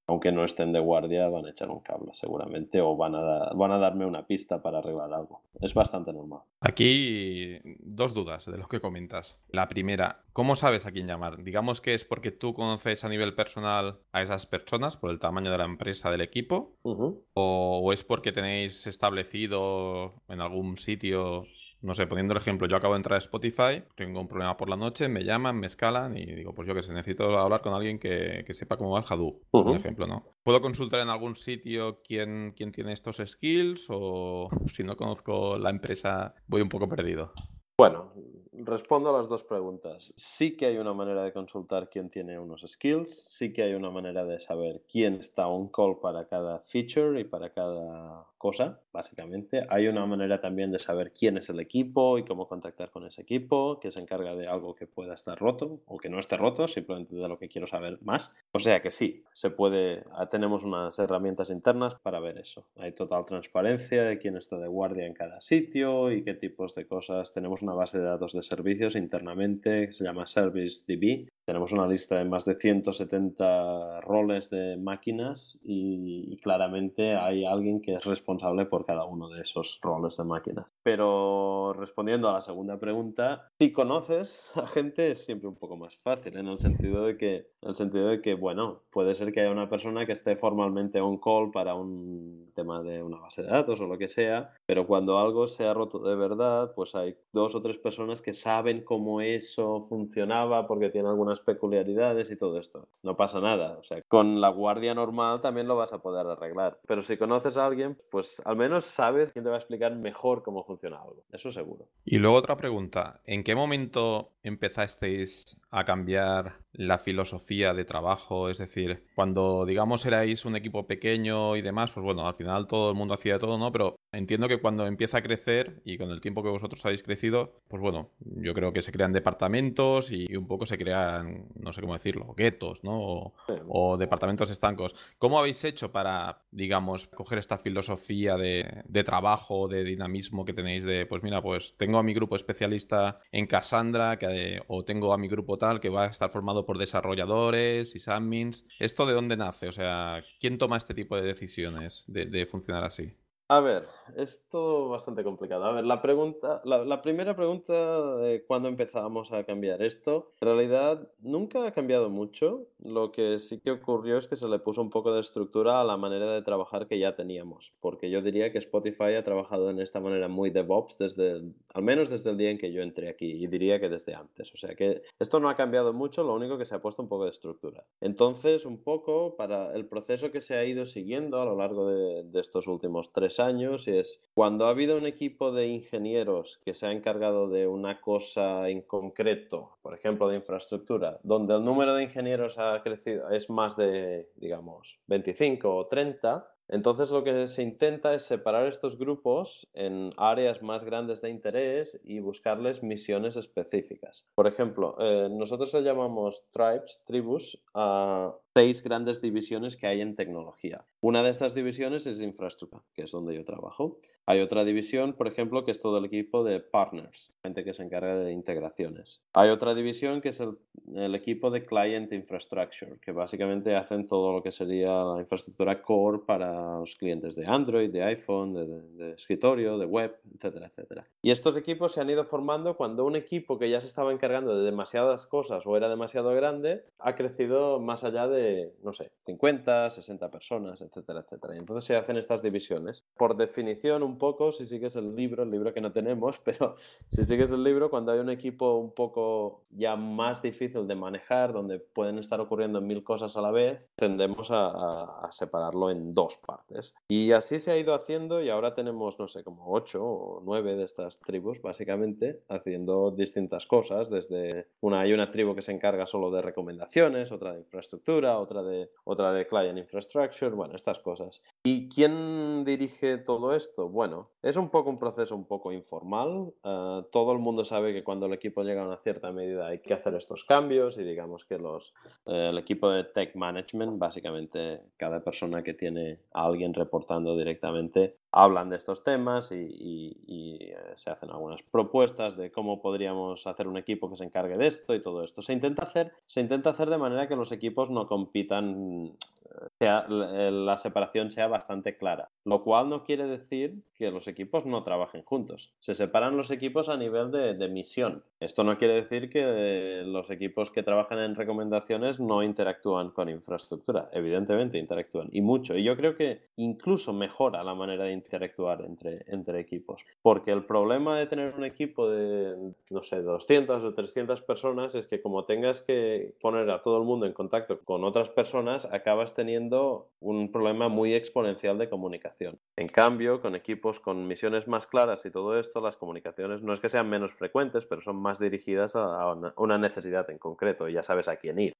[0.08, 3.72] aunque no estén de guardia, van a echar un cable seguramente o van a, van
[3.72, 5.42] a darme una pista para arreglar algo.
[5.60, 6.42] Es bastante normal.
[6.62, 9.42] Aquí dos dudas de lo que comentas.
[9.50, 11.44] La primera, ¿cómo sabes a quién llamar?
[11.44, 15.52] Digamos que es porque tú conoces a nivel personal a esas personas por el tamaño
[15.52, 21.46] de la empresa, del equipo, o, o es porque tenéis establecido en algún sitio
[21.86, 24.70] no sé, poniendo el ejemplo, yo acabo de entrar a Spotify, tengo un problema por
[24.70, 27.74] la noche, me llaman, me escalan y digo, pues yo que sé, necesito hablar con
[27.74, 30.26] alguien que, sepa cómo va el Hadoop, por ejemplo, ¿no?
[30.44, 35.70] ¿Puedo consultar en algún sitio quién, quién tiene estos skills o si no conozco la
[35.70, 37.34] empresa voy un poco perdido?
[37.78, 38.14] Bueno,
[38.54, 40.14] respondo a las dos preguntas.
[40.16, 43.90] Sí que hay una manera de consultar quién tiene unos skills, sí que hay una
[43.90, 49.60] manera de saber quién está on call para cada feature y para cada cosa, básicamente.
[49.70, 53.24] Hay una manera también de saber quién es el equipo y cómo contactar con ese
[53.24, 56.68] equipo, que se encarga de algo que pueda estar roto o que no esté roto,
[56.68, 58.34] simplemente de lo que quiero saber más.
[58.52, 62.68] O sea que sí, se puede, ah, tenemos unas herramientas internas para ver eso.
[62.78, 66.88] Hay total transparencia de quién está de guardia en cada sitio y qué tipos de
[66.88, 67.34] cosas.
[67.34, 71.28] Tenemos una base de datos de servicios internamente que se llama ServiceDB.
[71.46, 77.82] Tenemos una lista de más de 170 roles de máquinas y, y claramente hay alguien
[77.82, 80.66] que es responsable por cada uno de esos roles de máquina.
[80.84, 85.96] Pero respondiendo a la segunda pregunta, si conoces a gente es siempre un poco más
[85.98, 89.42] fácil, en el sentido de que, en el sentido de que bueno, puede ser que
[89.42, 93.50] haya una persona que esté formalmente on call para un tema de una base de
[93.50, 97.16] datos o lo que sea, pero cuando algo se ha roto de verdad, pues hay
[97.32, 102.90] dos o tres personas que saben cómo eso funcionaba porque tiene peculiaridades y todo esto.
[103.02, 106.80] No pasa nada, o sea, con la guardia normal también lo vas a poder arreglar,
[106.86, 109.96] pero si conoces a alguien, pues pues al menos sabes quién te va a explicar
[109.96, 111.24] mejor cómo funciona algo.
[111.32, 111.88] Eso seguro.
[112.04, 113.22] Y luego otra pregunta.
[113.26, 118.50] ¿En qué momento empezasteis a cambiar la filosofía de trabajo?
[118.50, 122.90] Es decir, cuando digamos erais un equipo pequeño y demás, pues bueno, al final todo
[122.90, 123.72] el mundo hacía todo, ¿no?
[123.72, 127.62] Pero entiendo que cuando empieza a crecer y con el tiempo que vosotros habéis crecido,
[127.68, 131.82] pues bueno, yo creo que se crean departamentos y un poco se crean, no sé
[131.82, 133.34] cómo decirlo, guetos, ¿no?
[133.68, 134.96] O, departamentos estancos.
[135.18, 141.06] ¿Cómo habéis hecho para, digamos, coger esta filosofía de, trabajo, de dinamismo que tenéis de,
[141.06, 145.28] pues mira, pues tengo a mi grupo especialista en Cassandra que, o tengo a mi
[145.28, 148.66] grupo tal que va a estar formado por desarrolladores y admins.
[148.80, 149.68] ¿Esto de dónde nace?
[149.68, 153.16] O sea, ¿quién toma este tipo de decisiones de funcionar así?
[153.48, 153.84] A ver,
[154.18, 155.66] es todo bastante complicado.
[155.66, 161.12] A ver, la pregunta, la, primera pregunta de cuándo empezábamos a cambiar esto, en realidad
[161.20, 162.66] nunca ha cambiado mucho.
[162.80, 165.84] Lo que sí que ocurrió es que se le puso un poco de estructura a
[165.84, 169.80] la manera de trabajar que ya teníamos, porque yo diría que Spotify ha trabajado en
[169.80, 171.44] esta manera muy DevOps desde,
[171.76, 174.52] al menos desde el día en que yo entré aquí, y diría que desde antes.
[174.56, 177.10] O sea que esto no ha cambiado mucho, lo único que se ha puesto un
[177.10, 177.86] poco de estructura.
[178.02, 182.24] Entonces, un poco para el proceso que se ha ido siguiendo a lo largo de,
[182.24, 186.88] de estos últimos tres años es cuando ha habido un equipo de ingenieros que se
[186.88, 192.04] ha encargado de una cosa en concreto, por ejemplo, de infraestructura, donde el número de
[192.04, 198.14] ingenieros ha crecido, es más de, digamos, 25 o 30, entonces lo que se intenta
[198.14, 204.26] es separar estos grupos en áreas más grandes de interés y buscarles misiones específicas.
[204.36, 210.16] Por ejemplo, eh, nosotros le llamamos tribes, tribus, a seis grandes divisiones que hay en
[210.16, 210.86] tecnología.
[211.02, 214.00] Una de estas divisiones es infraestructura, que es donde yo trabajo.
[214.26, 217.84] Hay otra división, por ejemplo, que es todo el equipo de partners, gente que se
[217.84, 219.22] encarga de integraciones.
[219.34, 224.42] Hay otra división que es el, equipo de client infrastructure, que básicamente hacen todo lo
[224.42, 229.78] que sería la infraestructura core para los clientes de Android, de iPhone, de, de escritorio,
[229.78, 231.08] de web, etcétera, etcétera.
[231.22, 234.56] Y estos equipos se han ido formando cuando un equipo que ya se estaba encargando
[234.58, 239.90] de demasiadas cosas o era demasiado grande ha crecido más allá de no sé, 50,
[239.90, 241.56] 60 personas, etcétera, etcétera.
[241.56, 243.04] Y entonces se hacen estas divisiones.
[243.18, 246.76] Por definición, un poco, si sigues el libro, el libro que no tenemos, pero
[247.08, 251.54] si sigues el libro, cuando hay un equipo un poco ya más difícil de manejar,
[251.54, 256.38] donde pueden estar ocurriendo mil cosas a la vez, tendemos a, a separarlo en dos
[256.46, 256.94] partes.
[257.08, 260.76] Y así se ha ido haciendo y ahora tenemos, no sé, como ocho o nueve
[260.76, 266.06] de estas tribus, básicamente, haciendo distintas cosas, desde una, hay una tribu que se encarga
[266.06, 271.44] solo de recomendaciones, otra de infraestructura, otra de, otra de Client Infrastructure, bueno, estas cosas.
[271.64, 273.90] ¿Y quién dirige todo esto?
[273.90, 276.54] Bueno, es un poco un proceso un poco informal.
[276.64, 279.80] Eh, todo el mundo sabe que cuando el equipo llega a una cierta medida hay
[279.80, 281.94] que hacer estos cambios y digamos que los,
[282.26, 288.18] eh, el equipo de Tech Management, básicamente cada persona que tiene a alguien reportando directamente,
[288.32, 293.78] hablan de estos temas y, eh, se hacen algunas propuestas de cómo podríamos hacer un
[293.78, 295.42] equipo que se encargue de esto y todo esto.
[295.42, 300.08] Se intenta hacer, se intenta hacer de manera que los equipos no compitan eh, sea,
[300.08, 302.30] la separación sea bastante clara.
[302.46, 305.74] Lo cual no quiere decir que los equipos no trabajen juntos.
[305.80, 308.24] Se separan los equipos a nivel de, misión.
[308.40, 314.10] Esto no quiere decir que los equipos que trabajan en recomendaciones no interactúan con infraestructura.
[314.14, 315.76] Evidentemente interactúan y mucho.
[315.76, 320.06] Y yo creo que incluso mejora la manera de interactuar entre, entre equipos.
[320.22, 325.08] Porque el problema de tener un equipo de, no sé, 200 o 300 personas es
[325.08, 329.34] que como tengas que poner a todo el mundo en contacto con otras personas, acabas
[329.34, 332.60] teniendo un problema muy exponencial de comunicación.
[332.76, 336.80] En cambio, con equipos con misiones más claras y todo esto, las comunicaciones no es
[336.80, 341.04] que sean menos frecuentes, pero son más dirigidas a una necesidad en concreto y ya
[341.04, 341.74] sabes a quién ir.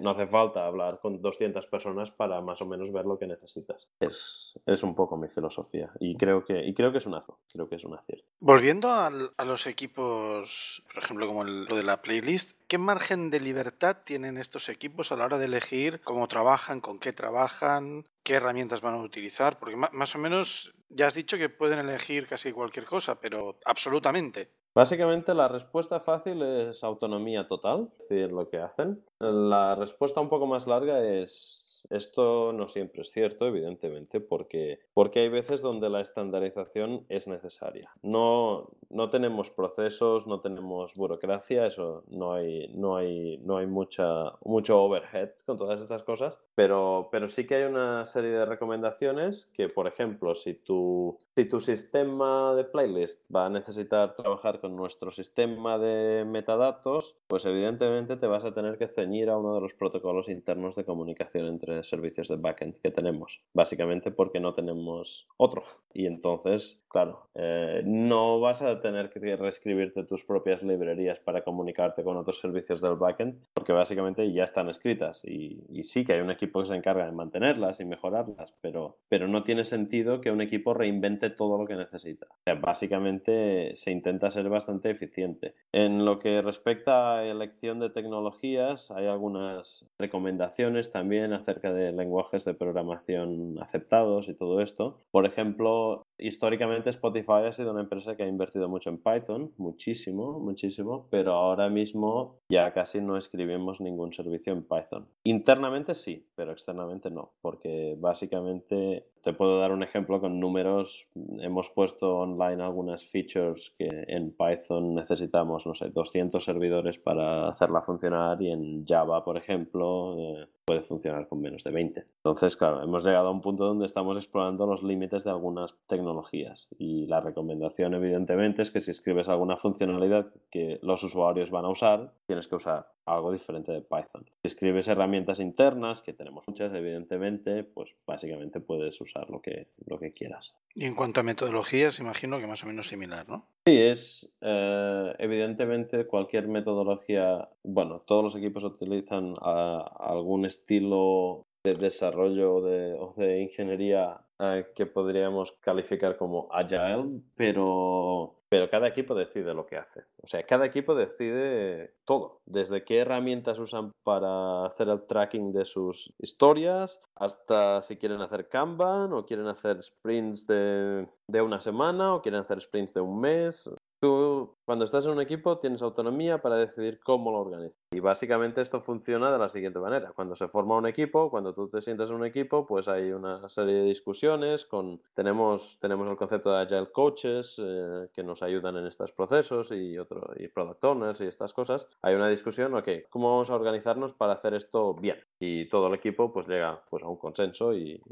[0.00, 3.86] No, hace falta hablar con 200 personas para más o menos ver lo que necesitas.
[4.00, 7.38] Es, es un poco mi filosofía y creo que, y creo que es un azo,
[7.52, 7.98] creo que es un.
[8.40, 13.98] Volviendo a los equipos, por ejemplo, como lo de la playlist, ¿qué margen de libertad
[14.04, 18.80] tienen estos equipos a la hora de elegir cómo trabajan, con qué trabajan, qué herramientas
[18.80, 19.58] van a utilizar?
[19.58, 24.50] Porque más o menos ya has dicho que pueden elegir casi cualquier cosa, pero absolutamente.
[24.74, 29.02] Básicamente la respuesta fácil es autonomía total, es decir, lo que hacen.
[29.18, 35.20] La respuesta un poco más larga es esto no siempre es cierto, evidentemente, porque, porque
[35.20, 37.90] hay veces donde la estandarización es necesaria.
[38.02, 44.32] No, no tenemos procesos, no tenemos burocracia, eso no hay, no hay, no hay mucha,
[44.44, 49.46] mucho overhead con todas estas cosas, pero, pero sí que hay una serie de recomendaciones
[49.54, 54.74] que, por ejemplo, si tu, si tu sistema de playlist va a necesitar trabajar con
[54.74, 59.60] nuestro sistema de metadatos, pues evidentemente te vas a tener que ceñir a uno de
[59.60, 65.28] los protocolos internos de comunicación entre servicios de backend que tenemos, básicamente porque no tenemos
[65.36, 65.62] otro.
[65.94, 72.02] Y entonces, claro, eh, no vas a tener que reescribirte tus propias librerías para comunicarte
[72.02, 75.24] con otros servicios del backend, porque básicamente ya están escritas.
[75.24, 79.26] Y, sí que hay un equipo que se encarga de mantenerlas y mejorarlas, pero, pero
[79.26, 82.26] no tiene sentido que un equipo reinvente todo lo que necesita.
[82.60, 85.54] básicamente se intenta ser bastante eficiente.
[85.72, 92.44] En lo que respecta a elección de tecnologías, hay algunas recomendaciones también acerca de lenguajes
[92.44, 94.98] de programación aceptados y todo esto.
[95.10, 100.38] Por ejemplo, históricamente Spotify ha sido una empresa que ha invertido mucho en Python, muchísimo,
[100.40, 105.08] muchísimo, pero ahora mismo ya casi no escribimos ningún servicio en Python.
[105.24, 111.06] Internamente sí, pero externamente no, porque básicamente te puedo dar un ejemplo con números.
[111.40, 117.82] Hemos puesto online algunas features que en Python necesitamos, no sé, 200 servidores para hacerla
[117.82, 122.04] funcionar y en Java, por ejemplo, eh, puede funcionar con menos de 20.
[122.16, 126.68] Entonces, claro, hemos llegado a un punto donde estamos explorando los límites de algunas tecnologías
[126.78, 131.70] y la recomendación evidentemente es que si escribes alguna funcionalidad que los usuarios van a
[131.70, 134.26] usar, tienes que usar algo diferente de Python.
[134.42, 139.98] Si escribes herramientas internas, que tenemos muchas evidentemente, pues básicamente puedes usar lo que, lo
[139.98, 140.54] que quieras.
[140.74, 143.48] Y en cuanto a metodologías, imagino que más o menos similar, ¿no?
[143.66, 152.60] Sí, es eh, evidentemente cualquier metodología, bueno, todos los equipos utilizan algún estilo de desarrollo
[152.60, 159.76] de ingeniería eh, que podríamos calificar como agile, pero, pero cada equipo decide lo que
[159.76, 160.04] hace.
[160.22, 165.64] O sea, cada equipo decide todo, desde qué herramientas usan para hacer el tracking de
[165.64, 172.14] sus historias, hasta si quieren hacer Kanban o quieren hacer sprints de, de una semana
[172.14, 173.68] o quieren hacer sprints de un mes.
[174.00, 177.78] Tú, cuando estás en un equipo, tienes autonomía para decidir cómo lo organizas.
[177.90, 180.12] Y básicamente esto funciona de la siguiente manera.
[180.14, 183.48] Cuando se forma un equipo, cuando tú te sientas en un equipo, pues hay una
[183.48, 184.66] serie de discusiones.
[184.66, 189.72] Con, tenemos, tenemos el concepto de Agile Coaches eh, que nos ayudan en estos procesos
[189.72, 191.88] y, otro, y Product Owners y estas cosas.
[192.02, 195.16] Hay una discusión, ok, ¿cómo vamos a organizarnos para hacer esto bien?
[195.40, 198.02] Y todo el equipo pues llega pues, a un consenso y,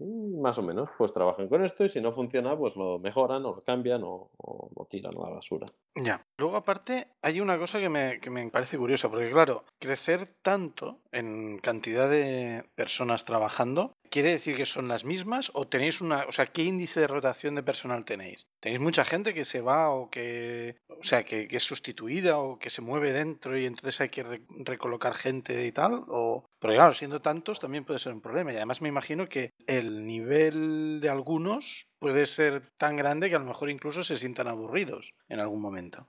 [0.41, 3.57] más o menos pues trabajan con esto y si no funciona pues lo mejoran o
[3.57, 5.67] lo cambian o, o lo tiran a la basura.
[5.97, 6.25] Ya.
[6.47, 11.01] Luego, aparte, hay una cosa que me, que me parece curiosa, porque claro, crecer tanto
[11.11, 15.51] en cantidad de personas trabajando, ¿quiere decir que son las mismas?
[15.55, 16.25] ¿O tenéis una.
[16.29, 18.47] O sea, ¿qué índice de rotación de personal tenéis?
[18.61, 20.77] ¿Tenéis mucha gente que se va o que.
[20.89, 25.15] O sea, que, es sustituida o que se mueve dentro y entonces hay que recolocar
[25.15, 26.05] gente y tal?
[26.09, 26.45] O.
[26.59, 28.53] Porque claro, siendo tantos también puede ser un problema.
[28.53, 33.41] Y además me imagino que el nivel de algunos puede ser tan grande que a
[33.41, 36.07] lo mejor incluso se sientan aburridos en algún momento.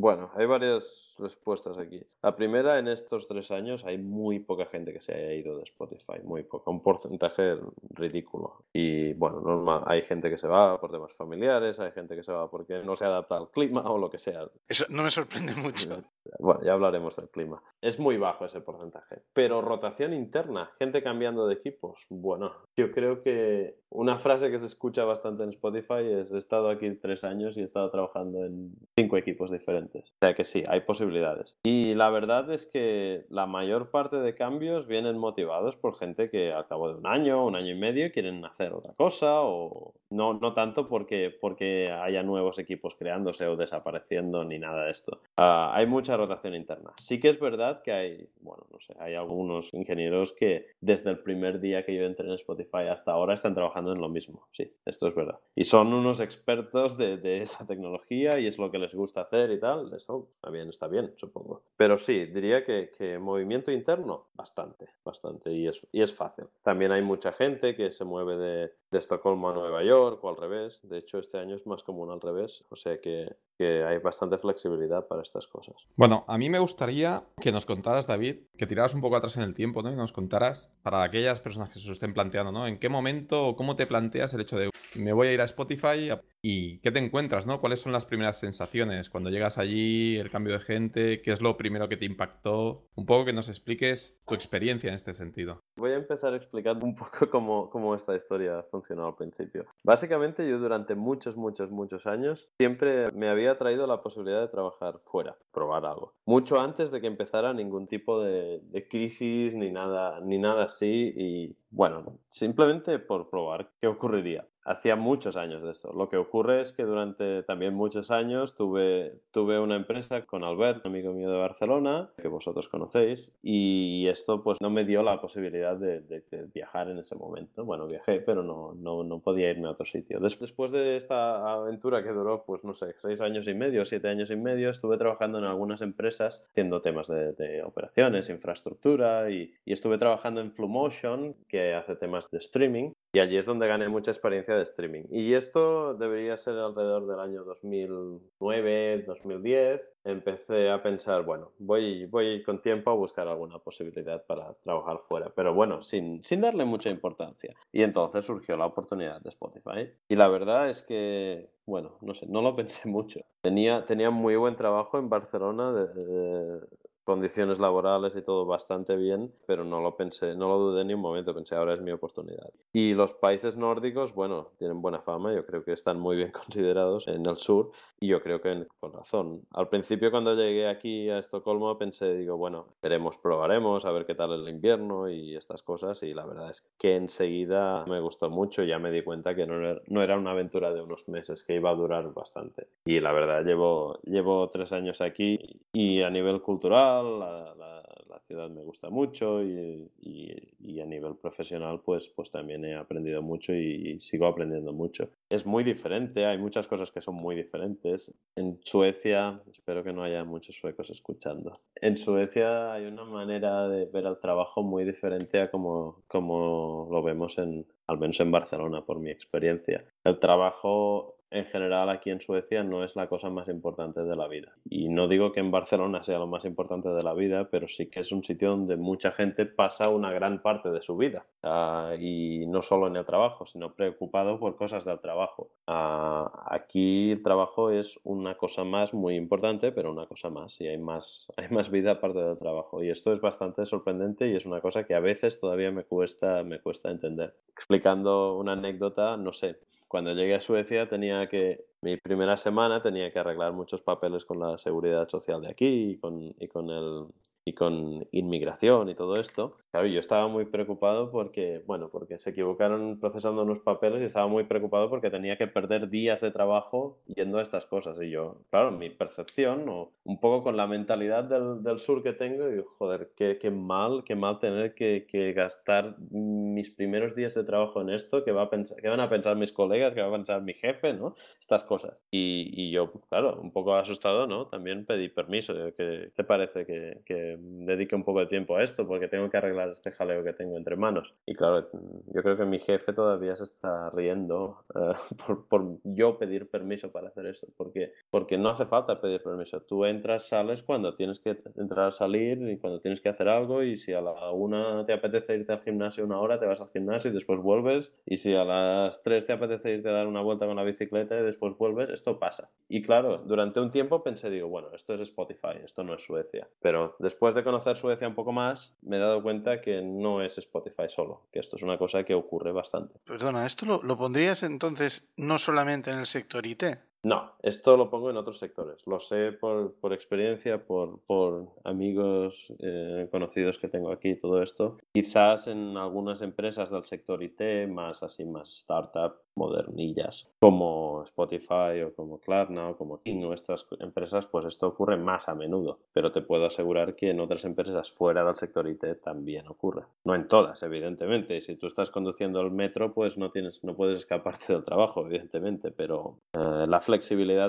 [0.00, 2.02] Bueno, hay varias respuestas aquí.
[2.22, 5.62] La primera, en estos tres años hay muy poca gente que se haya ido de
[5.64, 7.56] Spotify, muy poca, un porcentaje
[7.90, 8.64] ridículo.
[8.72, 12.32] Y bueno, normal, hay gente que se va por temas familiares, hay gente que se
[12.32, 14.46] va porque no se adapta al clima o lo que sea.
[14.68, 16.02] Eso no me sorprende mucho.
[16.40, 17.62] Bueno, ya hablaremos del clima.
[17.80, 19.22] Es muy bajo ese porcentaje.
[19.32, 22.04] Pero rotación interna, gente cambiando de equipos.
[22.10, 26.68] Bueno, yo creo que una frase que se escucha bastante en Spotify es he estado
[26.68, 29.85] aquí tres años y he estado trabajando en cinco equipos diferentes.
[29.94, 31.56] O sea que sí, hay posibilidades.
[31.64, 36.52] Y la verdad es que la mayor parte de cambios vienen motivados por gente que
[36.52, 40.34] al cabo de un año, un año y medio quieren hacer otra cosa o no,
[40.34, 45.20] no tanto porque, porque haya nuevos equipos creándose o desapareciendo ni nada de esto.
[45.36, 46.92] Ah, hay mucha rotación interna.
[47.00, 51.18] Sí que es verdad que hay, bueno, no sé, hay algunos ingenieros que desde el
[51.18, 54.46] primer día que yo entré en Spotify hasta ahora están trabajando en lo mismo.
[54.52, 55.38] Sí, esto es verdad.
[55.54, 59.50] Y son unos expertos de, de esa tecnología y es lo que les gusta hacer
[59.50, 59.75] y tal.
[59.94, 61.62] Eso está bien, está bien, supongo.
[61.76, 65.52] Pero sí, diría que, que movimiento interno, bastante, bastante.
[65.52, 66.46] Y es, y es fácil.
[66.62, 70.36] También hay mucha gente que se mueve de, de Estocolmo a Nueva York o al
[70.36, 70.80] revés.
[70.88, 72.64] De hecho, este año es más común al revés.
[72.70, 75.76] O sea que, que hay bastante flexibilidad para estas cosas.
[75.96, 79.42] Bueno, a mí me gustaría que nos contaras, David, que tiraras un poco atrás en
[79.42, 79.92] el tiempo, ¿no?
[79.92, 82.66] Y nos contaras, para aquellas personas que se lo estén planteando, ¿no?
[82.66, 85.44] ¿En qué momento o cómo te planteas el hecho de me voy a ir a
[85.44, 86.10] Spotify
[86.42, 87.60] y qué te encuentras, ¿no?
[87.60, 91.56] ¿Cuáles son las primeras sensaciones cuando llegas allí, el cambio de gente, qué es lo
[91.56, 92.86] primero que te impactó?
[92.94, 95.60] Un poco que nos expliques tu experiencia en este sentido.
[95.76, 99.66] Voy a empezar explicando un poco cómo, cómo esta historia al principio.
[99.84, 105.00] Básicamente yo durante muchos, muchos, muchos años siempre me había traído la posibilidad de trabajar
[105.04, 106.14] fuera, probar algo.
[106.24, 111.12] Mucho antes de que empezara ningún tipo de, de crisis ni nada, ni nada así
[111.16, 115.92] y bueno, simplemente por probar qué ocurriría hacía muchos años de esto.
[115.92, 120.84] Lo que ocurre es que durante también muchos años tuve, tuve una empresa con Albert,
[120.84, 125.20] un amigo mío de Barcelona, que vosotros conocéis, y esto pues no me dio la
[125.20, 127.64] posibilidad de, de, de viajar en ese momento.
[127.64, 130.18] Bueno, viajé, pero no, no, no podía irme a otro sitio.
[130.20, 134.08] Des, después de esta aventura que duró, pues no sé, seis años y medio, siete
[134.08, 139.54] años y medio, estuve trabajando en algunas empresas haciendo temas de, de operaciones, infraestructura, y,
[139.64, 143.88] y estuve trabajando en Flumotion, que hace temas de streaming, y allí es donde gané
[143.88, 145.04] mucha experiencia de streaming.
[145.10, 149.80] Y esto debería ser alrededor del año 2009, 2010.
[150.04, 155.30] Empecé a pensar, bueno, voy, voy con tiempo a buscar alguna posibilidad para trabajar fuera,
[155.34, 157.54] pero bueno, sin, sin darle mucha importancia.
[157.72, 159.90] Y entonces surgió la oportunidad de Spotify.
[160.08, 163.20] Y la verdad es que, bueno, no sé, no lo pensé mucho.
[163.40, 166.60] Tenía, tenía muy buen trabajo en Barcelona de, de
[167.06, 171.00] condiciones laborales y todo bastante bien, pero no lo pensé, no lo dudé ni un
[171.00, 172.50] momento, pensé ahora es mi oportunidad.
[172.72, 177.06] Y los países nórdicos, bueno, tienen buena fama, yo creo que están muy bien considerados
[177.08, 179.42] en el sur y yo creo que con razón.
[179.52, 184.14] Al principio cuando llegué aquí a Estocolmo pensé, digo, bueno, veremos, probaremos, a ver qué
[184.14, 188.64] tal el invierno y estas cosas y la verdad es que enseguida me gustó mucho,
[188.64, 191.70] ya me di cuenta que no no era una aventura de unos meses, que iba
[191.70, 192.68] a durar bastante.
[192.84, 195.38] Y la verdad, llevo, llevo tres años aquí
[195.72, 200.86] y a nivel cultural, la, la, la, ciudad me gusta mucho y, y, y, a
[200.86, 205.10] nivel profesional pues, pues también he aprendido mucho y, y, sigo aprendiendo mucho.
[205.28, 208.12] Es muy diferente, hay muchas cosas que son muy diferentes.
[208.34, 213.86] En Suecia, espero que no haya muchos suecos escuchando, en Suecia hay una manera de
[213.86, 218.84] ver el trabajo muy diferente a como, como lo vemos en, al menos en Barcelona
[218.84, 219.84] por mi experiencia.
[220.04, 224.28] El trabajo en general aquí en Suecia no es la cosa más importante de la
[224.28, 224.54] vida.
[224.64, 227.86] Y no digo que en Barcelona sea lo más importante de la vida, pero sí
[227.86, 231.26] que es un sitio donde mucha gente pasa una gran parte de su vida.
[231.42, 235.50] Uh, y no solo en el trabajo, sino preocupado por cosas del trabajo.
[235.66, 240.60] Uh, aquí el trabajo es una cosa más muy importante, pero una cosa más.
[240.60, 242.82] Y hay más, hay más vida aparte del trabajo.
[242.82, 246.42] Y esto es bastante sorprendente y es una cosa que a veces todavía me cuesta,
[246.44, 247.34] me cuesta entender.
[247.52, 249.58] Explicando una anécdota, no sé,
[249.88, 254.40] cuando llegué a Suecia tenía que, mi primera semana tenía que arreglar muchos papeles con
[254.40, 257.06] la seguridad social de aquí y con, y con el
[257.48, 259.56] y con inmigración y todo esto.
[259.70, 264.26] Claro, yo estaba muy preocupado porque, bueno, porque se equivocaron procesando unos papeles y estaba
[264.26, 268.02] muy preocupado porque tenía que perder días de trabajo yendo a estas cosas.
[268.02, 272.12] Y yo, claro, mi percepción, o un poco con la mentalidad del, del sur que
[272.12, 277.34] tengo, y joder, qué, qué, mal, qué mal tener que, que, gastar mis primeros días
[277.34, 280.02] de trabajo en esto, que, va a pensar, que van a pensar mis colegas, que
[280.02, 281.14] va a pensar mi jefe, ¿no?
[281.38, 281.96] Estas cosas.
[282.10, 284.48] Y, y yo, claro, un poco asustado, ¿no?
[284.48, 285.54] También pedí permiso.
[285.76, 289.36] ¿Qué te parece que, que dedique un poco de tiempo a esto porque tengo que
[289.36, 291.14] arreglar este jaleo que tengo entre manos.
[291.26, 291.68] Y claro,
[292.12, 294.92] yo creo que mi jefe todavía se está riendo eh,
[295.26, 299.60] por, por, yo pedir permiso para hacer eso, porque, porque no hace falta pedir permiso.
[299.62, 303.76] Tú entras, sales cuando tienes que entrar, salir y cuando tienes que hacer algo y
[303.76, 307.10] si a la una te apetece irte al gimnasio una hora, te vas al gimnasio
[307.10, 310.46] y después vuelves y si a las tres te apetece irte a dar una vuelta
[310.46, 312.50] con la bicicleta y después vuelves, esto pasa.
[312.68, 316.48] Y claro, durante un tiempo pensé, digo, bueno, esto es Spotify, esto no es Suecia.
[316.60, 320.38] Pero después de conocer Suecia un poco más, me he dado cuenta que no es
[320.38, 322.98] Spotify solo, que esto es una cosa que ocurre bastante.
[323.04, 326.64] Perdona, ¿esto lo pondrías entonces no solamente en el sector IT?
[327.06, 328.84] No, esto lo pongo en otros sectores.
[328.84, 334.78] Lo sé por, por experiencia, por, por amigos eh, conocidos que tengo aquí, todo esto.
[334.92, 341.94] Quizás en algunas empresas del sector IT, más así, más startup, modernillas, como Spotify o
[341.94, 345.78] como Klarna o como King o estas empresas, pues esto ocurre más a menudo.
[345.92, 349.84] Pero te puedo asegurar que en otras empresas fuera del sector IT también ocurre.
[350.04, 351.40] No en todas, evidentemente.
[351.40, 355.70] Si tú estás conduciendo el metro, pues no, tienes, no puedes escaparte del trabajo, evidentemente.
[355.70, 356.95] Pero eh, la flexibilidad,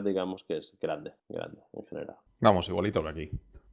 [0.04, 2.18] digamos que es grande, grande en general.
[2.40, 3.32] Vamos, igualito que aquí.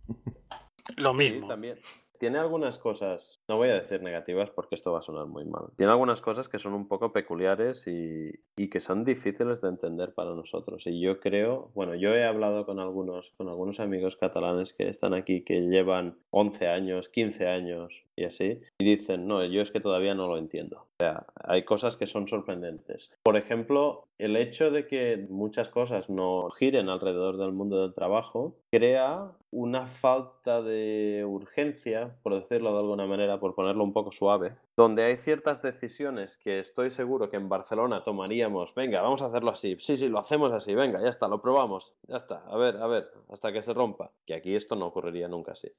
[0.97, 1.43] Lo mismo.
[1.43, 1.75] Sí, también.
[2.19, 5.65] Tiene algunas cosas, no voy a decir negativas porque esto va a sonar muy mal.
[5.77, 10.15] Tiene algunas cosas que son un poco peculiares y, y, que son difíciles de entender
[10.15, 10.87] para nosotros.
[10.87, 15.13] Y yo creo, bueno, yo he hablado con algunos, con algunos amigos catalanes que están
[15.13, 19.81] aquí que llevan 11 años, 15 años y así, y dicen, no, yo es que
[19.81, 20.79] todavía no lo entiendo.
[20.79, 23.11] O sea, hay cosas que son sorprendentes.
[23.23, 28.57] Por ejemplo, el hecho de que muchas cosas no giren alrededor del mundo del trabajo
[28.73, 34.55] crea una falta de urgencia, por decirlo de alguna manera, por ponerlo un poco suave,
[34.77, 39.51] donde hay ciertas decisiones que estoy seguro que en Barcelona tomaríamos, venga, vamos a hacerlo
[39.51, 42.77] así, sí, sí, lo hacemos así, venga, ya está, lo probamos, ya está, a ver,
[42.77, 44.11] a ver, hasta que se rompa.
[44.27, 45.71] Que aquí esto no ocurriría nunca así.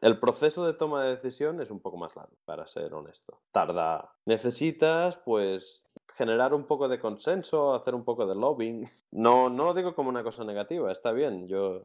[0.00, 3.40] El proceso de toma de decisión es un poco más largo, para ser honesto.
[3.52, 4.12] Tarda.
[4.24, 8.88] Necesitas, pues, generar un poco de consenso, hacer un poco de lobbying.
[9.12, 11.48] No, no lo digo como una cosa negativa, está bien.
[11.48, 11.82] Yo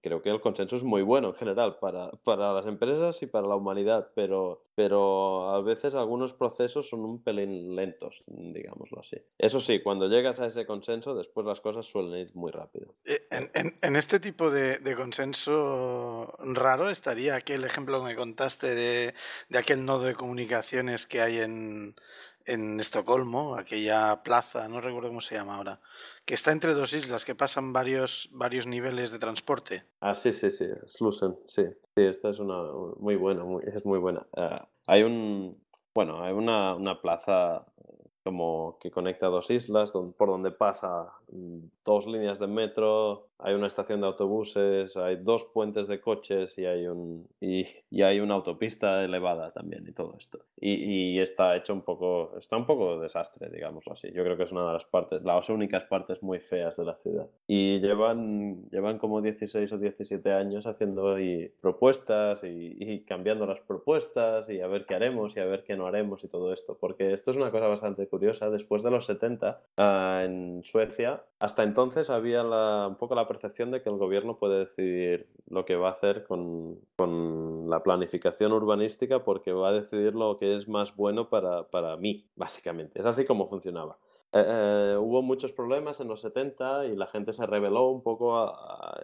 [0.00, 3.46] creo que el consenso es muy bueno en general para, para las empresas y para
[3.46, 9.16] la humanidad, pero, pero a veces algunos procesos son un pelín lentos, digámoslo así.
[9.38, 12.94] Eso sí, cuando llegas a ese consenso, después las cosas suelen ir muy rápido.
[13.04, 18.74] En, en, en este tipo de, de, consenso raro estaría aquel ejemplo que me contaste
[18.74, 19.14] de,
[19.48, 21.94] de aquel nodo de comunicaciones que hay en
[22.46, 25.80] en Estocolmo, aquella plaza, no recuerdo cómo se llama ahora,
[26.24, 29.84] que está entre dos islas, que pasan varios, varios niveles de transporte.
[30.00, 31.64] Ah, sí, sí, sí, Slusen, sí.
[31.96, 32.56] Sí, esta es una
[32.98, 34.26] muy buena, muy, es muy buena.
[34.36, 35.56] Uh, hay un,
[35.94, 37.64] bueno, hay una, una plaza
[38.24, 41.12] como que conecta dos islas por donde pasa
[41.84, 46.66] dos líneas de metro, hay una estación de autobuses, hay dos puentes de coches y
[46.66, 50.40] hay, un, y, y hay una autopista elevada también y todo esto.
[50.56, 54.10] Y, y, está hecho un poco, está un poco desastre, digámoslo así.
[54.12, 56.94] Yo creo que es una de las partes, las únicas partes muy feas de la
[56.94, 57.26] ciudad.
[57.46, 63.60] Y llevan, llevan como 16 o 17 años haciendo y propuestas y, y cambiando las
[63.60, 66.78] propuestas y a ver qué haremos y a ver qué no haremos y todo esto.
[66.80, 68.48] Porque esto es una cosa bastante curiosa.
[68.48, 69.82] Después de los 70, uh,
[70.24, 74.60] en Suecia, hasta entonces había la, un poco la percepción de que el gobierno puede
[74.60, 80.14] decidir lo que va a hacer con, con, la planificación urbanística porque va a decidir
[80.14, 83.00] lo que es más bueno para, para mí, básicamente.
[83.00, 83.98] Es así como funcionaba.
[84.32, 88.52] Eh, eh, hubo muchos problemas en los 70 y la gente se rebeló un poco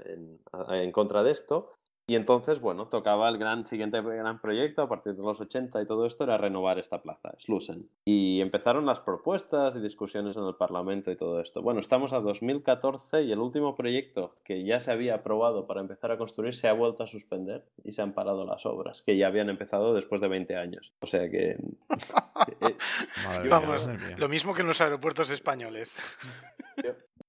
[0.05, 0.39] en,
[0.71, 1.71] en, contra de esto
[2.11, 5.87] y entonces, bueno, tocaba el gran siguiente gran proyecto a partir de los 80 y
[5.87, 7.89] todo esto era renovar esta plaza, Slusen.
[8.05, 11.63] Y empezaron las propuestas y discusiones en el Parlamento y todo esto.
[11.63, 16.11] Bueno, estamos a 2014 y el último proyecto que ya se había aprobado para empezar
[16.11, 19.29] a construir se ha vuelto a suspender y se han parado las obras, que ya
[19.29, 20.93] habían empezado después de 20 años.
[21.03, 21.59] O sea que...
[23.49, 23.89] Vamos,
[24.19, 26.19] lo mismo que en los aeropuertos españoles.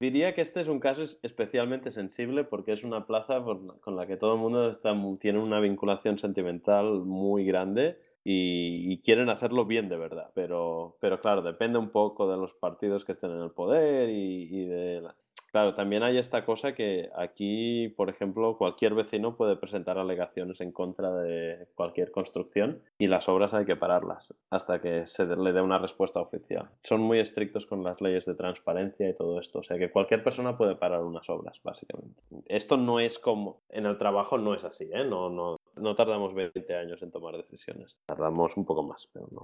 [0.02, 3.40] Diría que este es un caso especialmente sensible porque es una plaza
[3.82, 9.30] con la que todo el mundo está, tiene una vinculación sentimental muy grande y, quieren
[9.30, 10.32] hacerlo bien de verdad.
[10.34, 14.48] Pero, pero claro, depende un poco de los partidos que estén en el poder y,
[14.50, 15.16] y de la,
[15.52, 20.72] Claro, también hay esta cosa que aquí, por ejemplo, cualquier vecino puede presentar alegaciones en
[20.72, 25.62] contra de cualquier construcción y las obras hay que pararlas hasta que se le dé
[25.62, 26.70] una respuesta oficial.
[26.84, 30.24] Son muy estrictos con las leyes de transparencia y todo esto, o sea que cualquier
[30.24, 32.22] persona puede parar unas obras, básicamente.
[32.46, 35.04] Esto no es como en el trabajo, no es así, ¿eh?
[35.04, 39.42] No, no, no tardamos 20 años en tomar decisiones, tardamos un poco más, pero no,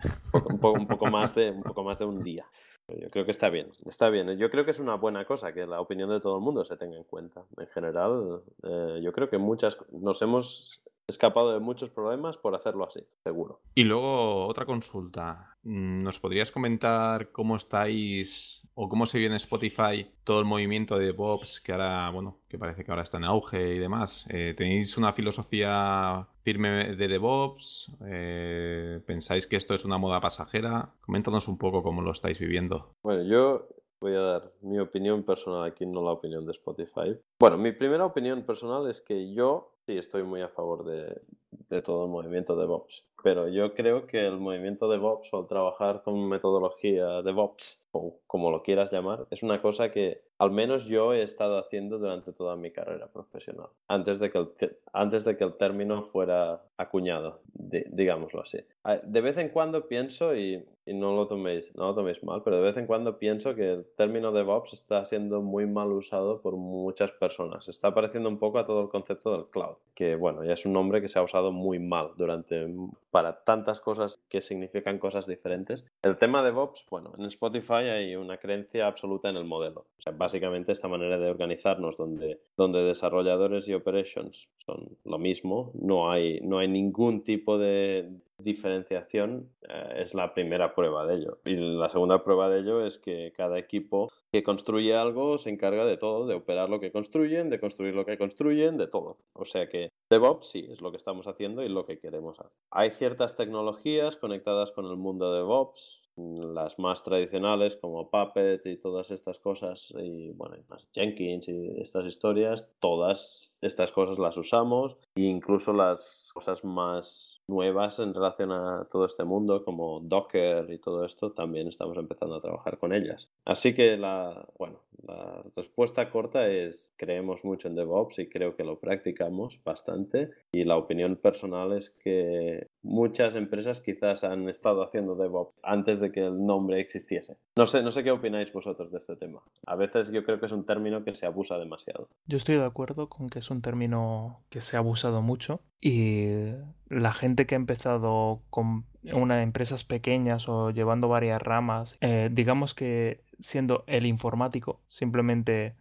[0.49, 2.45] un poco, un poco, más, de, un poco más de un día.
[2.87, 4.37] Yo creo que está bien, está bien.
[4.37, 6.77] Yo creo que es una buena cosa que la opinión de todo el mundo se
[6.77, 7.43] tenga en cuenta.
[7.57, 12.85] En general, eh, yo creo que muchas nos hemos escapado de muchos problemas por hacerlo
[12.85, 13.61] así, seguro.
[13.75, 15.55] Y luego otra consulta.
[15.63, 20.97] Mm, ¿Nos podrías comentar cómo estáis o cómo se viene en Spotify todo el movimiento
[20.97, 24.27] de DevOps que ahora, bueno, que parece que ahora está en auge y demás?
[24.29, 27.91] Eh, ¿Tenéis una filosofía firme de DevOps?
[28.05, 30.93] Eh, ¿Pensáis que esto es una moda pasajera?
[31.01, 32.95] Coméntanos un poco cómo lo estáis viviendo.
[33.03, 33.67] Bueno, yo
[33.99, 37.19] voy a dar mi opinión personal aquí, no la opinión de Spotify.
[37.37, 41.21] Bueno, mi primera opinión personal es que yo sí estoy muy a favor de,
[41.69, 46.27] de todo el movimiento DevOps, pero yo creo que el movimiento DevOps o trabajar con
[46.27, 51.23] metodología DevOps o como lo quieras llamar, es una cosa que al menos yo he
[51.23, 54.49] estado haciendo durante toda mi carrera profesional, antes de que el,
[54.93, 58.59] antes de que el término fuera acuñado, digámoslo así.
[58.83, 62.43] Ah, de vez en cuando pienso, y, y, no, lo toméis, no lo toméis mal,
[62.43, 66.41] pero de vez en cuando pienso que el término DevOps está siendo muy mal usado
[66.41, 67.67] por muchas personas.
[67.67, 70.73] Está pareciendo un poco a todo el concepto del cloud, que bueno, ya es un
[70.73, 72.67] nombre que se ha usado muy mal durante,
[73.09, 75.83] para tantas cosas que significan cosas diferentes.
[76.03, 79.87] El tema DevOps, bueno, en Spotify hay una creencia absoluta en el modelo.
[79.97, 85.71] O sea, básicamente esta manera de organizarnos donde, donde desarrolladores y operations son lo mismo,
[85.73, 88.07] no hay, no hay ningún tipo de
[88.39, 91.39] diferenciación, eh, es la primera prueba de ello.
[91.45, 95.85] Y la segunda prueba de ello es que cada equipo que construye algo se encarga
[95.85, 99.17] de todo, de operar lo que construyen, de construir lo que construyen, de todo.
[99.33, 102.51] O sea que DevOps sí es lo que estamos haciendo y lo que queremos hacer.
[102.71, 108.77] Hay ciertas tecnologías conectadas con el mundo de DevOps, las más tradicionales como Puppet y
[108.77, 114.97] todas estas cosas, y bueno, más Jenkins y estas historias, todas estas cosas las usamos,
[115.15, 120.79] e incluso las cosas más nuevas en relación a todo este mundo, como Docker y
[120.79, 123.29] todo esto, también estamos empezando a trabajar con ellas.
[123.45, 128.63] Así que la, bueno, la respuesta corta es creemos mucho en DevOps y creo que
[128.63, 130.31] lo practicamos bastante.
[130.51, 136.11] Y la opinión personal es que muchas empresas quizás han estado haciendo DevOps antes de
[136.11, 137.37] que el nombre existiese.
[137.55, 139.41] No sé, no sé qué opináis vosotros de este tema.
[139.65, 142.09] A veces yo creo que es un término que se abusa demasiado.
[142.25, 146.51] Yo estoy de acuerdo con que es un término que se ha abusado mucho y
[146.89, 152.73] la gente que ha empezado con unas empresas pequeñas o llevando varias ramas, eh, digamos
[152.73, 155.75] que siendo el informático, simplemente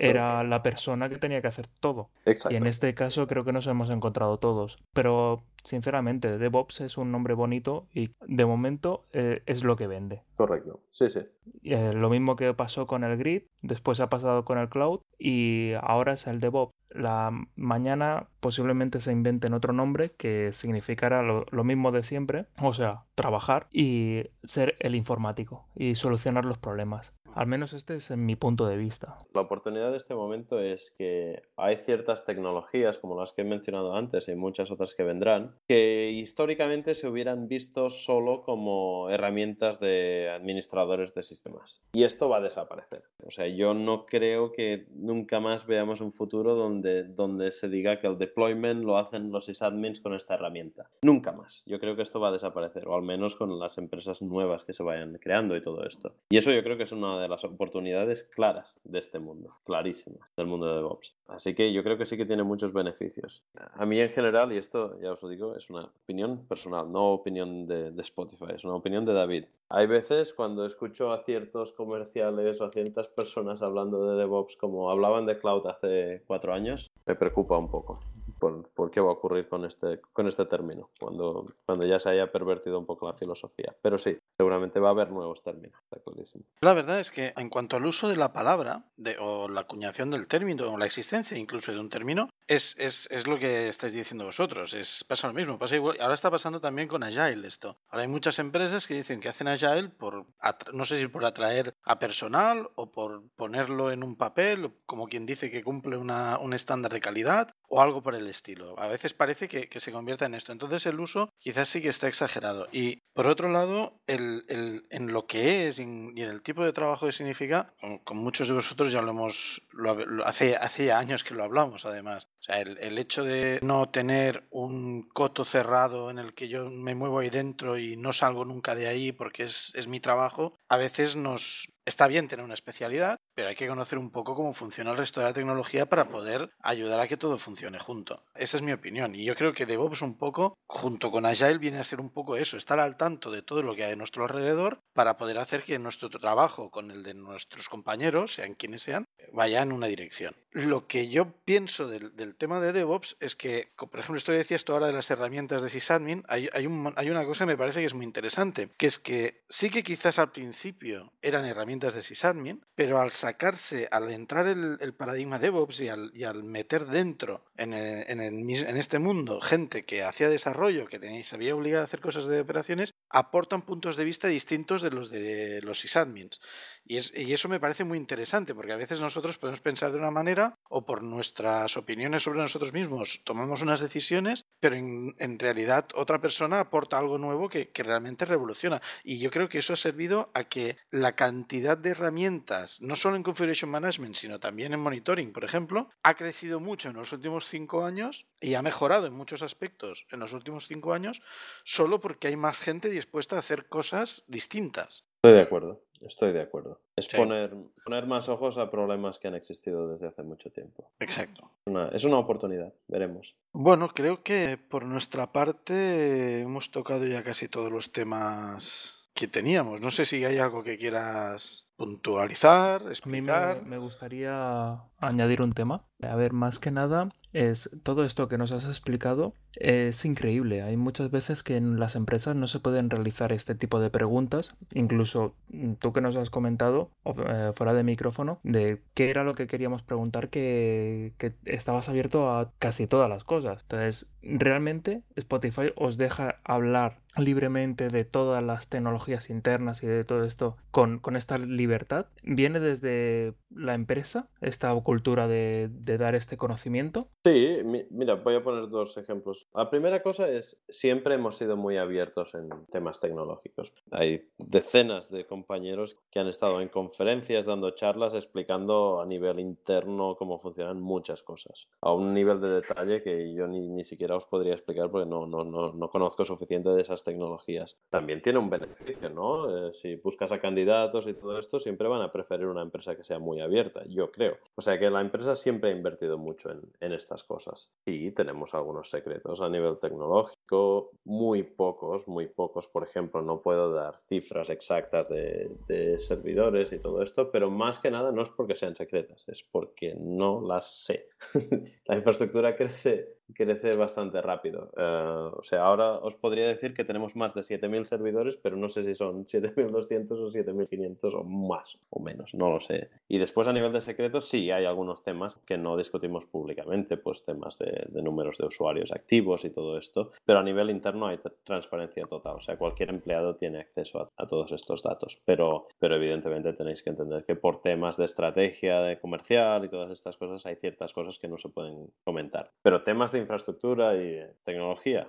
[0.00, 2.10] era la persona que tenía que hacer todo.
[2.50, 4.78] Y en este caso creo que nos hemos encontrado todos.
[4.92, 10.22] Pero sinceramente, DevOps es un nombre bonito y de momento eh, es lo que vende.
[10.36, 11.20] Correcto, sí, sí.
[11.62, 15.72] Eh, lo mismo que pasó con el Grid, después ha pasado con el Cloud y
[15.80, 16.72] ahora es el DevOps.
[16.90, 23.04] La mañana posiblemente se inventen otro nombre que significará lo mismo de siempre, o sea,
[23.14, 27.12] trabajar y ser el informático y solucionar los problemas.
[27.34, 29.18] Al menos este es mi punto de vista.
[29.32, 33.94] La oportunidad de este momento es que hay ciertas tecnologías, como las que he mencionado
[33.94, 40.30] antes y muchas otras que vendrán, que históricamente se hubieran visto solo como herramientas de
[40.30, 41.82] administradores de sistemas.
[41.92, 43.04] Y esto va a desaparecer.
[43.24, 48.00] O sea, yo no creo que nunca más veamos un futuro donde, donde se diga
[48.00, 50.90] que el deployment lo hacen los sysadmins con esta herramienta.
[51.02, 51.62] Nunca más.
[51.66, 54.72] Yo creo que esto va a desaparecer, o al menos con las empresas nuevas que
[54.72, 56.14] se vayan creando y todo esto.
[56.30, 60.34] Y eso yo creo que es una de las oportunidades claras de este mundo, clarísimas,
[60.36, 61.14] del mundo de DevOps.
[61.26, 63.42] Así que yo creo que sí que tiene muchos beneficios.
[63.74, 67.12] A mí en general, y esto ya os lo digo, es una opinión personal, no
[67.12, 69.44] opinión de, de Spotify, es una opinión de David.
[69.68, 74.90] Hay veces cuando escucho a ciertos comerciales o a ciertas personas hablando de DevOps como
[74.90, 78.00] hablaban de cloud hace cuatro años, me preocupa un poco
[78.38, 82.30] por, qué va a ocurrir con este, con este término, cuando, cuando ya se haya
[82.30, 83.74] pervertido un poco la filosofía.
[83.82, 86.44] Pero sí, seguramente va a haber nuevos términos, está clarísimo.
[86.60, 90.10] La verdad es que en cuanto al uso de la palabra, de, o la acuñación
[90.10, 93.92] del término, o la existencia incluso de un término, es, es, es, lo que estáis
[93.92, 94.72] diciendo vosotros.
[94.72, 95.58] Es, pasa lo mismo.
[95.58, 95.98] Pasa igual.
[96.00, 97.76] Ahora está pasando también con Agile esto.
[97.90, 100.26] Ahora hay muchas empresas que dicen que hacen Agile por,
[100.72, 105.26] no sé si por atraer a personal o por ponerlo en un papel, como quien
[105.26, 108.78] dice que cumple una, un estándar de calidad o algo por el estilo.
[108.78, 110.52] A veces parece que, se convierta en esto.
[110.52, 112.68] Entonces el uso quizás sí que está exagerado.
[112.72, 116.72] Y por otro lado, el, el, en lo que es y en, el tipo de
[116.72, 117.74] trabajo que significa,
[118.04, 122.28] con, muchos de vosotros ya lo hemos, lo, hace, hace años que lo hablamos además.
[122.48, 127.30] El, hecho de no tener un coto cerrado en el que yo me muevo ahí
[127.30, 131.68] dentro y no salgo nunca de ahí porque es, es mi trabajo, a veces nos,
[131.88, 135.20] Está bien tener una especialidad, pero hay que conocer un poco cómo funciona el resto
[135.20, 138.22] de la tecnología para poder ayudar a que todo funcione junto.
[138.34, 139.14] Esa es mi opinión.
[139.14, 142.36] Y yo creo que DevOps un poco, junto con Agile, viene a ser un poco
[142.36, 145.62] eso, estar al tanto de todo lo que hay a nuestro alrededor para poder hacer
[145.62, 150.34] que nuestro trabajo con el de nuestros compañeros, sean quienes sean, vaya en una dirección.
[150.52, 154.72] Lo que yo pienso del, tema de DevOps es que, por ejemplo, esto decía esto
[154.72, 157.94] ahora de las herramientas de sysadmin, hay, hay, una cosa que me parece que es
[157.94, 163.00] muy interesante, que es que sí que quizás al principio eran herramientas de sysadmin, pero
[163.00, 167.74] al sacarse, al entrar el, el paradigma DevOps y al, y al meter dentro en,
[167.74, 172.00] en, en, este mundo gente que hacía desarrollo, que tenía, se había obligado a hacer
[172.00, 176.40] cosas de operaciones, aportan puntos de vista distintos de los de los sysadmins.
[176.84, 179.98] Y, es, y eso me parece muy interesante, porque a veces nosotros podemos pensar de
[179.98, 185.38] una manera o por nuestras opiniones sobre nosotros mismos tomamos unas decisiones, pero en, en
[185.38, 188.80] realidad otra persona aporta algo nuevo que, que, realmente revoluciona.
[189.04, 193.16] Y yo creo que eso ha servido a que la cantidad de herramientas, no solo
[193.16, 197.48] en Configuration Management, sino también en Monitoring, por ejemplo, ha crecido mucho en los últimos
[197.48, 201.22] cinco años y ha mejorado en muchos aspectos en los últimos cinco años,
[201.64, 205.08] solo porque hay más gente dispuesta a hacer cosas distintas.
[205.22, 205.82] Estoy de acuerdo.
[206.00, 206.80] Estoy de acuerdo.
[206.96, 210.92] Es poner, poner más ojos a problemas que han existido desde hace mucho tiempo.
[211.00, 211.44] Exacto.
[211.66, 213.36] Una, es una oportunidad, veremos.
[213.52, 219.80] Bueno, creo que por nuestra parte hemos tocado ya casi todos los temas que teníamos.
[219.80, 223.50] No sé si hay algo que quieras puntualizar, explicar.
[223.50, 225.84] A mí me, me gustaría añadir un tema.
[226.02, 230.62] A ver, más que nada, es todo esto que nos has explicado es increíble.
[230.62, 234.54] Hay muchas veces que en las empresas no se pueden realizar este tipo de preguntas.
[234.74, 239.34] Incluso mm, tú que nos has comentado eh, fuera de micrófono de qué era lo
[239.34, 243.62] que queríamos preguntar que, que estabas abierto a casi todas las cosas.
[243.62, 250.24] Entonces, realmente Spotify os deja hablar libremente de todas las tecnologías internas y de todo
[250.24, 252.06] esto con, con esta libertad.
[252.22, 257.08] Viene desde la empresa, esta cultura de, de dar este conocimiento.
[257.24, 257.58] Sí,
[257.90, 259.48] mira, voy a poner dos ejemplos.
[259.54, 263.72] La primera cosa es, siempre hemos sido muy abiertos en temas tecnológicos.
[263.90, 270.16] Hay decenas de compañeros que han estado en conferencias dando charlas explicando a nivel interno
[270.16, 274.26] cómo funcionan muchas cosas, a un nivel de detalle que yo ni, ni siquiera os
[274.26, 277.78] podría explicar porque no, no, no, no, conozco suficiente de esas tecnologías.
[277.90, 279.68] También tiene un beneficio, ¿no?
[279.68, 283.04] Eh, si buscas a candidatos y todo esto, siempre van a preferir una empresa que
[283.04, 284.36] sea muy abierta, yo creo.
[284.54, 287.70] O sea que la empresa siempre ha invertido mucho en, estas cosas.
[287.86, 292.66] Sí, tenemos algunos secretos a nivel tecnológico, muy pocos, muy pocos.
[292.66, 297.90] Por ejemplo, no puedo dar cifras exactas de servidores y todo esto, pero más que
[297.90, 301.08] nada no es porque sean secretas, es porque no las sé.
[301.84, 304.70] la infraestructura crece crece bastante rápido.
[304.76, 308.68] Uh, o sea, ahora os podría decir que tenemos más de 7.000 servidores, pero no
[308.68, 312.90] sé si son 7.200 o 7.500 o más o menos, no lo sé.
[313.08, 317.24] Y después a nivel de secretos sí hay algunos temas que no discutimos públicamente, pues
[317.24, 321.18] temas de, de números de usuarios activos y todo esto, pero a nivel interno hay
[321.44, 325.96] transparencia total, o sea, cualquier empleado tiene acceso a, a todos estos datos, pero, pero
[325.96, 330.44] evidentemente tenéis que entender que por temas de estrategia de comercial y todas estas cosas
[330.46, 335.08] hay ciertas cosas que no se pueden comentar, pero temas de infraestructura y tecnología,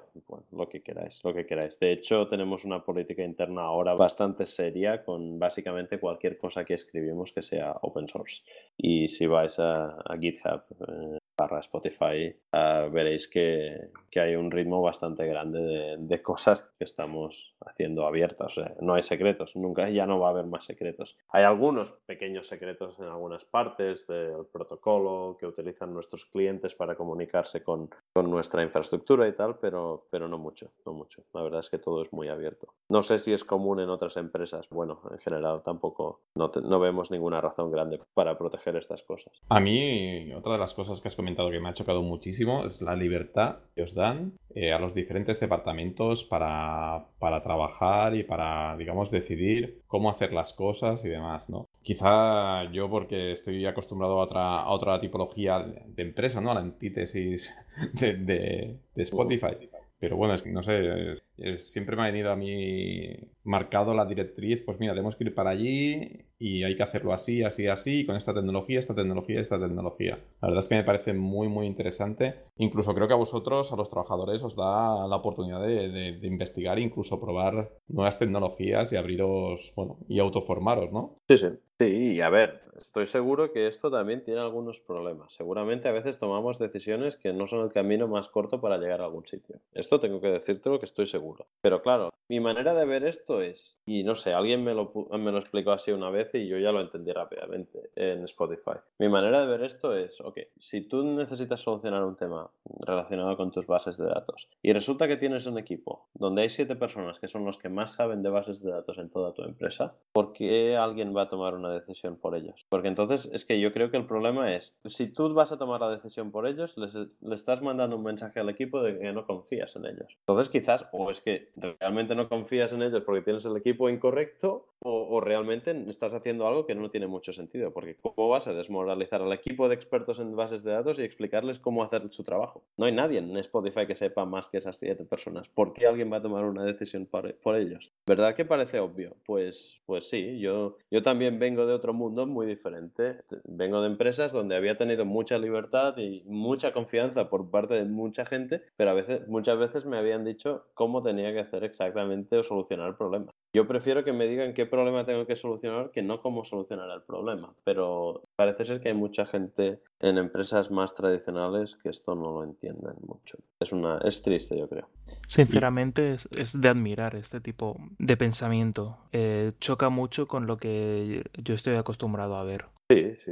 [0.51, 1.79] lo que queráis, lo que queráis.
[1.79, 7.31] De hecho, tenemos una política interna ahora bastante seria con básicamente cualquier cosa que escribimos
[7.31, 8.43] que sea open source.
[8.77, 14.51] Y si vais a, a GitHub, eh, barra Spotify, uh, veréis que, que, hay un
[14.51, 18.55] ritmo bastante grande de, cosas que estamos haciendo abiertas.
[18.81, 21.17] No hay secretos, nunca ya no va a haber más secretos.
[21.29, 27.63] Hay algunos pequeños secretos en algunas partes del protocolo que utilizan nuestros clientes para comunicarse
[27.63, 31.23] con, con nuestra infraestructura y tal, pero, pero no mucho, no mucho.
[31.33, 32.73] La verdad es que todo es muy abierto.
[32.89, 34.69] No sé si es común en otras empresas.
[34.69, 39.41] Bueno, en general tampoco no, no vemos ninguna razón grande para proteger estas cosas.
[39.47, 42.81] A mí, otra de las cosas que has comentado que me ha chocado muchísimo es
[42.81, 48.75] la libertad que os dan eh, a los diferentes departamentos para, para, trabajar y para,
[48.77, 51.67] digamos, decidir cómo hacer las cosas y demás, ¿no?
[51.81, 56.51] Quizá yo porque estoy acostumbrado a otra, a otra tipología de empresa, ¿no?
[56.51, 57.55] A la antítesis
[57.93, 59.69] de, de Spotify.
[59.99, 63.09] Pero bueno, es que no sé, es, es, siempre me ha venido a mí
[63.43, 67.43] marcado la directriz, pues mira, tenemos que ir para allí y hay que hacerlo así,
[67.43, 70.19] así, así, con esta tecnología, esta tecnología, esta tecnología.
[70.41, 72.35] La verdad es que me parece muy, muy interesante.
[72.57, 76.27] Incluso creo que a vosotros, a los trabajadores, os da la oportunidad de, de, de
[76.27, 81.17] investigar, incluso probar nuevas tecnologías y abriros, bueno, y autoformaros, ¿no?
[81.27, 81.47] Sí, sí.
[81.79, 85.33] Sí, a ver, estoy seguro que esto también tiene algunos problemas.
[85.33, 89.05] Seguramente a veces tomamos decisiones que no son el camino más corto para llegar a
[89.05, 89.61] algún sitio.
[89.73, 91.47] Esto tengo que decirte lo que estoy seguro.
[91.61, 95.31] Pero claro, mi manera de ver esto es, y no sé, alguien me lo, me
[95.31, 98.77] lo explicó así una vez y yo ya lo entendí rápidamente en Spotify.
[98.99, 102.51] Mi manera de ver esto es, ok, si tú necesitas solucionar un tema
[102.81, 106.75] relacionado con tus bases de datos y resulta que tienes un equipo donde hay siete
[106.75, 109.95] personas que son los que más saben de bases de datos en toda tu empresa,
[110.11, 112.65] ¿por qué alguien va a tomar una decisión por ellos?
[112.69, 115.81] Porque entonces es que yo creo que el problema es, si tú vas a tomar
[115.81, 119.75] la decisión por ellos, le estás mandando un mensaje al equipo de que no confías
[119.75, 120.15] en ellos.
[120.19, 124.65] Entonces quizás o es que realmente no confías en ellos porque tienes el equipo incorrecto
[124.81, 129.21] o, realmente estás haciendo algo que no tiene mucho sentido, porque ¿cómo vas a desmoralizar
[129.21, 132.63] al equipo de expertos en bases de datos y explicarles cómo hacer su trabajo?
[132.77, 135.47] No hay nadie en Spotify que sepa más que esas siete personas.
[135.49, 137.91] ¿Por qué alguien va a tomar una decisión por, por ellos?
[138.05, 139.15] ¿Verdad que parece obvio?
[139.25, 143.21] Pues, pues sí, yo, yo también vengo de otro mundo muy diferente.
[143.43, 148.25] Vengo de empresas donde había tenido mucha libertad y mucha confianza por parte de mucha
[148.25, 152.43] gente, pero a veces, muchas veces me habían dicho cómo tenía que hacer exactamente o
[152.43, 153.31] solucionar el problema.
[153.53, 157.01] Yo prefiero que me digan qué problema tengo que solucionar que no cómo solucionar el
[157.01, 157.53] problema.
[157.63, 162.43] Pero parece ser que hay mucha gente en empresas más tradicionales que esto no lo
[162.43, 163.39] entienden mucho.
[163.59, 164.87] Es, una, es triste, yo creo.
[165.27, 168.97] Sinceramente, es, de admirar este tipo de pensamiento.
[169.11, 172.65] Eh, choca mucho con lo que yo estoy acostumbrado a ver.
[172.91, 173.31] Sí, sí,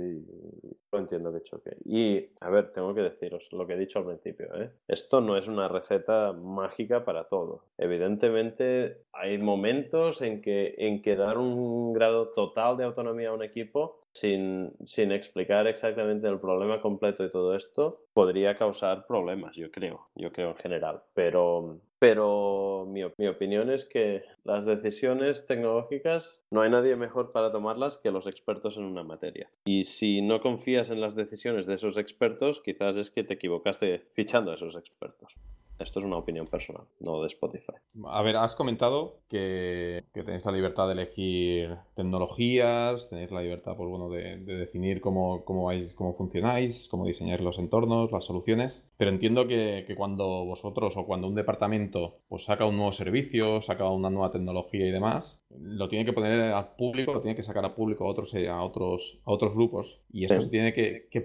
[0.91, 1.77] lo entiendo que choque.
[1.83, 4.71] Y, a ver, tengo que deciros lo que he dicho al principio, ¿eh?
[4.87, 7.63] Esto no es una receta mágica para todo.
[7.75, 13.41] Evidentemente, hay momentos en que, en que dar un grado total de autonomía a un
[13.41, 19.71] equipo sin, sin, explicar exactamente el problema completo y todo esto, podría causar problemas, yo
[19.71, 21.03] creo, yo creo en general.
[21.13, 27.51] Pero, pero mi, mi, opinión es que las decisiones tecnológicas no hay nadie mejor para
[27.51, 29.49] tomarlas que los expertos en una materia.
[29.65, 33.99] Y si no confías en las decisiones de esos expertos, quizás es que te equivocaste
[33.99, 35.35] fichando a esos expertos.
[35.79, 37.73] Esto es una opinión personal, no de Spotify.
[38.07, 43.89] A ver, has comentado que, tenéis la libertad de elegir tecnologías, tenéis la libertad pues,
[43.89, 49.11] bueno, de, definir cómo, cómo, vais, cómo funcionáis, cómo diseñar los entornos, las soluciones, pero
[49.11, 54.09] entiendo que, cuando vosotros o cuando un departamento pues, saca un nuevo servicio, saca una
[54.09, 57.73] nueva tecnología y demás, lo tiene que poner al público, lo tiene que sacar al
[57.73, 61.21] público a otros, a otros, a otros grupos y esto se tiene que, que,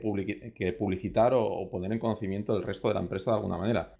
[0.73, 3.97] publicitar o, poner en conocimiento del resto de la empresa de alguna manera.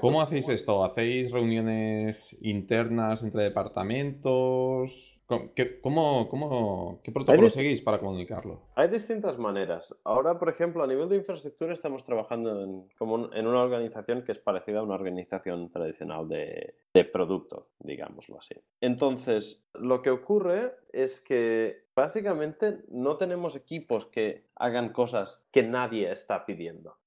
[0.00, 0.84] ¿Cómo hacéis esto?
[0.84, 5.20] ¿Hacéis reuniones internas entre departamentos?
[5.54, 8.62] ¿Qué, cómo, cómo, ¿Qué protocolo seguís para comunicarlo?
[8.74, 9.94] Hay distintas maneras.
[10.04, 14.32] Ahora, por ejemplo, a nivel de infraestructura estamos trabajando en, como en una organización que
[14.32, 18.54] es parecida a una organización tradicional de, de producto, digámoslo así.
[18.80, 26.12] Entonces, lo que ocurre es que básicamente no tenemos equipos que hagan cosas que nadie
[26.12, 26.98] está pidiendo,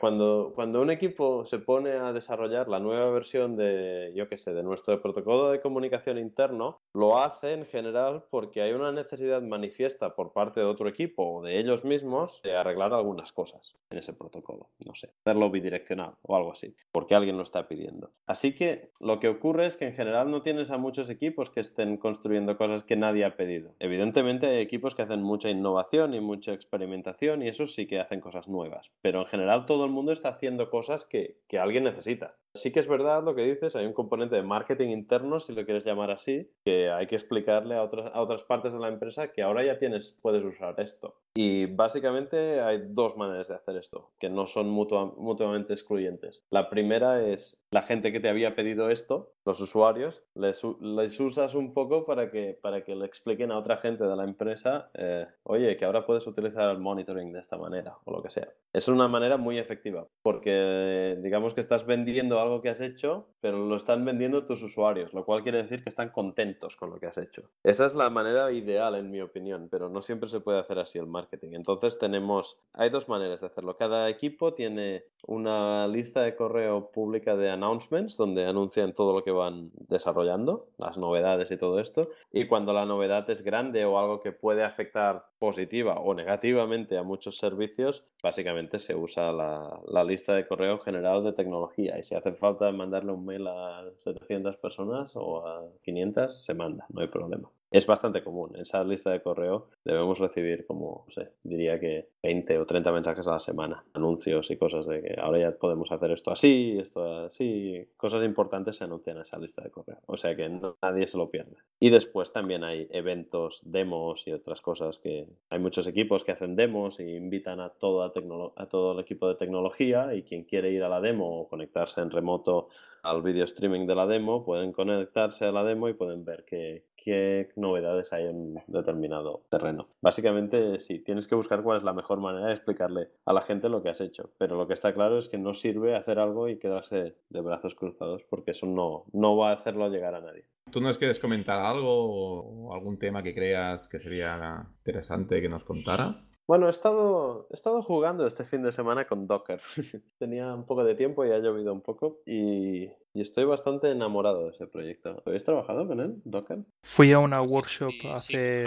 [0.00, 4.62] cuando, un equipo se pone a desarrollar la nueva versión de, yo qué sé, de
[4.62, 10.32] nuestro protocolo de comunicación interno, lo hace en general porque hay una necesidad manifiesta por
[10.32, 14.70] parte de otro equipo o de ellos mismos de arreglar algunas cosas en ese protocolo,
[14.86, 18.10] no sé, hacerlo bidireccional o algo así, porque alguien lo está pidiendo.
[18.26, 21.60] Así que lo que ocurre es que en general no tienes a muchos equipos que
[21.60, 23.74] estén construyendo cosas que nadie ha pedido.
[23.78, 28.20] Evidentemente hay equipos que hacen mucha innovación y mucha experimentación y esos sí que hacen
[28.20, 32.36] cosas nuevas, pero en general todo el mundo está haciendo cosas que, que alguien necesita.
[32.56, 35.64] Sí que es verdad lo que dices, hay un componente de marketing interno, si lo
[35.64, 39.32] quieres llamar así, que hay que explicarle a otras, a otras partes de la empresa
[39.32, 41.16] que ahora ya tienes, puedes usar esto.
[41.36, 46.44] Y básicamente hay dos maneras de hacer esto, que no son mutuamente excluyentes.
[46.50, 51.56] La primera es la gente que te había pedido esto, los usuarios, les, les usas
[51.56, 55.26] un poco para que, para que le expliquen a otra gente de la empresa, eh,
[55.42, 58.48] oye, que ahora puedes utilizar el monitoring de esta manera o lo que sea.
[58.72, 63.58] Es una manera muy efectiva, porque digamos que estás vendiendo algo que has hecho, pero
[63.58, 67.06] lo están vendiendo tus usuarios, lo cual quiere decir que están contentos con lo que
[67.06, 67.42] has hecho.
[67.62, 70.98] Esa es la manera ideal, en mi opinión, pero no siempre se puede hacer así
[70.98, 71.50] el marketing.
[71.52, 73.76] Entonces tenemos, hay dos maneras de hacerlo.
[73.76, 79.30] Cada equipo tiene una lista de correo pública de announcements donde anuncian todo lo que
[79.30, 82.10] van desarrollando, las novedades y todo esto.
[82.32, 87.02] Y cuando la novedad es grande o algo que puede afectar positiva o negativamente a
[87.02, 91.98] muchos servicios, básicamente se usa la, la lista de correo general de tecnología.
[91.98, 96.86] Y si hace falta mandarle un mail a 700 personas o a 500, se manda,
[96.90, 97.50] no hay problema.
[97.74, 98.52] Es bastante común.
[98.54, 102.92] En esa lista de correo debemos recibir como, no sé, diría que 20 o 30
[102.92, 106.78] mensajes a la semana, anuncios y cosas de que ahora ya podemos hacer esto así,
[106.78, 109.98] esto así, cosas importantes se anuncian en esa lista de correo.
[110.06, 110.48] O sea que
[110.80, 111.56] nadie se lo pierde.
[111.80, 116.54] Y después también hay eventos, demos y otras cosas que hay muchos equipos que hacen
[116.54, 120.88] demos y invitan a, a todo el equipo de tecnología y quien quiere ir a
[120.88, 122.68] la demo o conectarse en remoto
[123.02, 126.84] al video streaming de la demo, pueden conectarse a la demo y pueden ver qué,
[127.04, 129.88] qué novedades hay en determinado terreno.
[130.00, 133.68] Básicamente, sí, tienes que buscar cuál es la mejor manera de explicarle a la gente
[133.68, 136.48] lo que has hecho, pero lo que está claro es que no sirve hacer algo
[136.48, 140.46] y quedarse de brazos cruzados porque eso no, no va a hacerlo llegar a nadie.
[140.70, 145.62] ¿Tú nos quieres comentar algo o algún tema que creas que sería interesante que nos
[145.62, 146.34] contaras?
[146.46, 149.60] Bueno, he estado, he estado jugando este fin de semana con Docker.
[150.18, 152.84] Tenía un poco de tiempo y ha llovido un poco y,
[153.14, 155.22] y, estoy bastante enamorado de ese proyecto.
[155.24, 156.58] ¿Habéis trabajado con él, Docker?
[156.82, 158.64] Fui a una workshop hace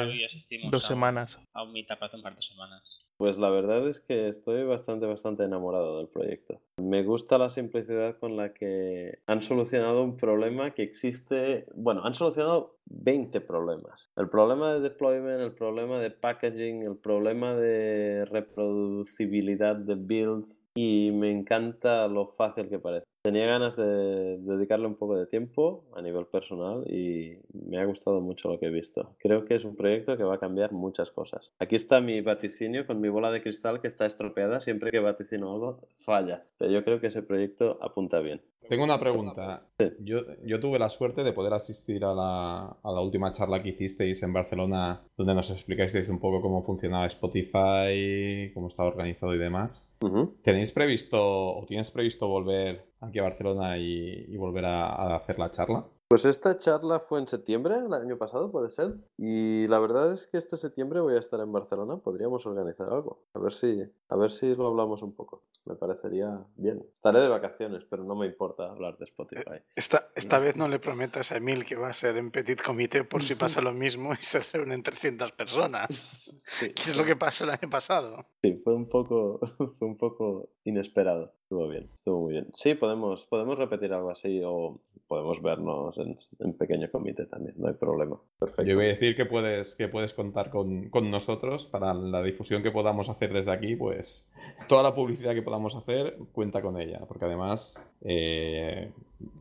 [0.71, 1.39] dos semanas.
[1.53, 3.07] A un meetup hace un par de semanas.
[3.17, 6.61] Pues la verdad es que estoy bastante, bastante enamorado del proyecto.
[6.77, 12.13] Me gusta la simplicidad con la que han solucionado un problema que existe, bueno, han
[12.13, 14.09] solucionado 20 problemas.
[14.15, 21.11] El problema de deployment, el problema de packaging, el problema de reproducibilidad de builds y
[21.11, 23.05] me encanta lo fácil que parece.
[23.23, 28.21] Tenía ganas de dedicarle un poco de tiempo a nivel personal y me ha gustado
[28.21, 29.15] mucho lo que he visto.
[29.19, 31.51] Creo que es un proyecto que va a cambiar muchas cosas.
[31.59, 34.61] Aquí está mi vaticinio con mi bola de cristal que está estropeada.
[34.61, 36.45] Siempre que vaticino algo, falla.
[36.57, 38.41] Pero yo creo que ese proyecto apunta bien.
[38.69, 39.67] Tengo una pregunta.
[39.99, 43.69] Yo, yo, tuve la suerte de poder asistir a la, a la, última charla que
[43.69, 49.37] hicisteis en Barcelona, donde nos explicasteis un poco cómo funcionaba Spotify, cómo estaba organizado y
[49.37, 49.95] demás.
[50.41, 55.39] ¿Tenéis previsto o tienes previsto volver aquí a Barcelona y, y volver a, a hacer
[55.39, 55.85] la charla?
[56.09, 58.93] Pues esta charla fue en septiembre, el año pasado, puede ser.
[59.17, 61.97] Y la verdad es que este septiembre voy a estar en Barcelona.
[61.97, 63.25] Podríamos organizar algo.
[63.33, 65.43] A ver si, a ver si lo hablamos un poco.
[65.65, 66.81] Me parecería bien.
[66.95, 69.59] Estaré de vacaciones, pero no me importa hablar de Spotify.
[69.75, 73.03] Esta, esta vez no le prometas a Emil que va a ser en petit comité
[73.03, 76.05] por si pasa lo mismo y se reúnen 300 personas.
[76.61, 78.25] ¿Qué es lo que pasó el año pasado?
[78.41, 79.41] Sí, fue un poco,
[79.77, 81.33] fue un poco inesperado.
[81.47, 82.47] Estuvo bien, estuvo muy bien.
[82.53, 87.69] Sí, podemos, podemos repetir algo así o podemos vernos en, en pequeño comité también, no
[87.69, 88.19] hay problema.
[88.37, 88.63] Perfecto.
[88.63, 92.63] Yo voy a decir que puedes, que puedes contar con, con nosotros para la difusión
[92.63, 94.29] que podamos hacer desde aquí, pues
[94.67, 98.91] toda la publicidad que podamos hacer cuenta con ella, porque además eh,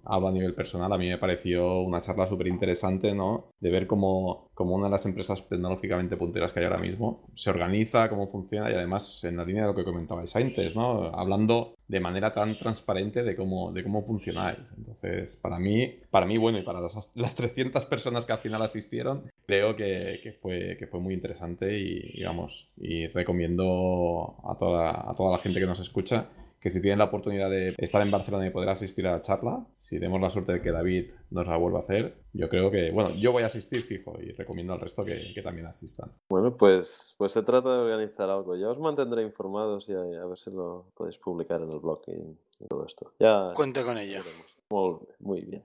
[0.04, 3.50] hablo a nivel personal, a mí me pareció una charla súper interesante, ¿no?
[3.60, 7.50] De ver cómo, cómo, una de las empresas tecnológicamente punteras que hay ahora mismo se
[7.50, 11.06] organiza, cómo funciona y además en la línea de lo que comentabais antes, ¿no?
[11.14, 14.58] Hablando de manera tan transparente de cómo, de cómo funcionáis.
[14.76, 18.62] Entonces, para mí, para mí, bueno, y para las, las 300 personas que al final
[18.62, 25.10] asistieron, creo que, que, fue, que fue muy interesante y, digamos, y recomiendo a toda,
[25.10, 26.28] a toda la gente que nos escucha
[26.66, 29.64] que si tienen la oportunidad de estar en Barcelona y poder asistir a la charla,
[29.78, 32.90] si tenemos la suerte de que David nos la vuelva a hacer, yo creo que,
[32.90, 36.10] bueno, yo voy a asistir fijo y recomiendo al resto que, que también asistan.
[36.28, 38.56] Bueno, pues, pues se trata de organizar algo.
[38.56, 42.02] Ya os mantendré informados y a, a ver si lo podéis publicar en el blog
[42.08, 43.12] y, y todo esto.
[43.20, 44.20] Ya, Cuenta con ella.
[44.68, 45.62] Muy, muy bien.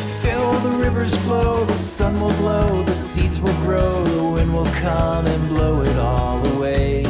[0.00, 4.64] Still the rivers flow, the sun will blow, the seeds will grow, the wind will
[4.80, 7.09] come and blow it all away.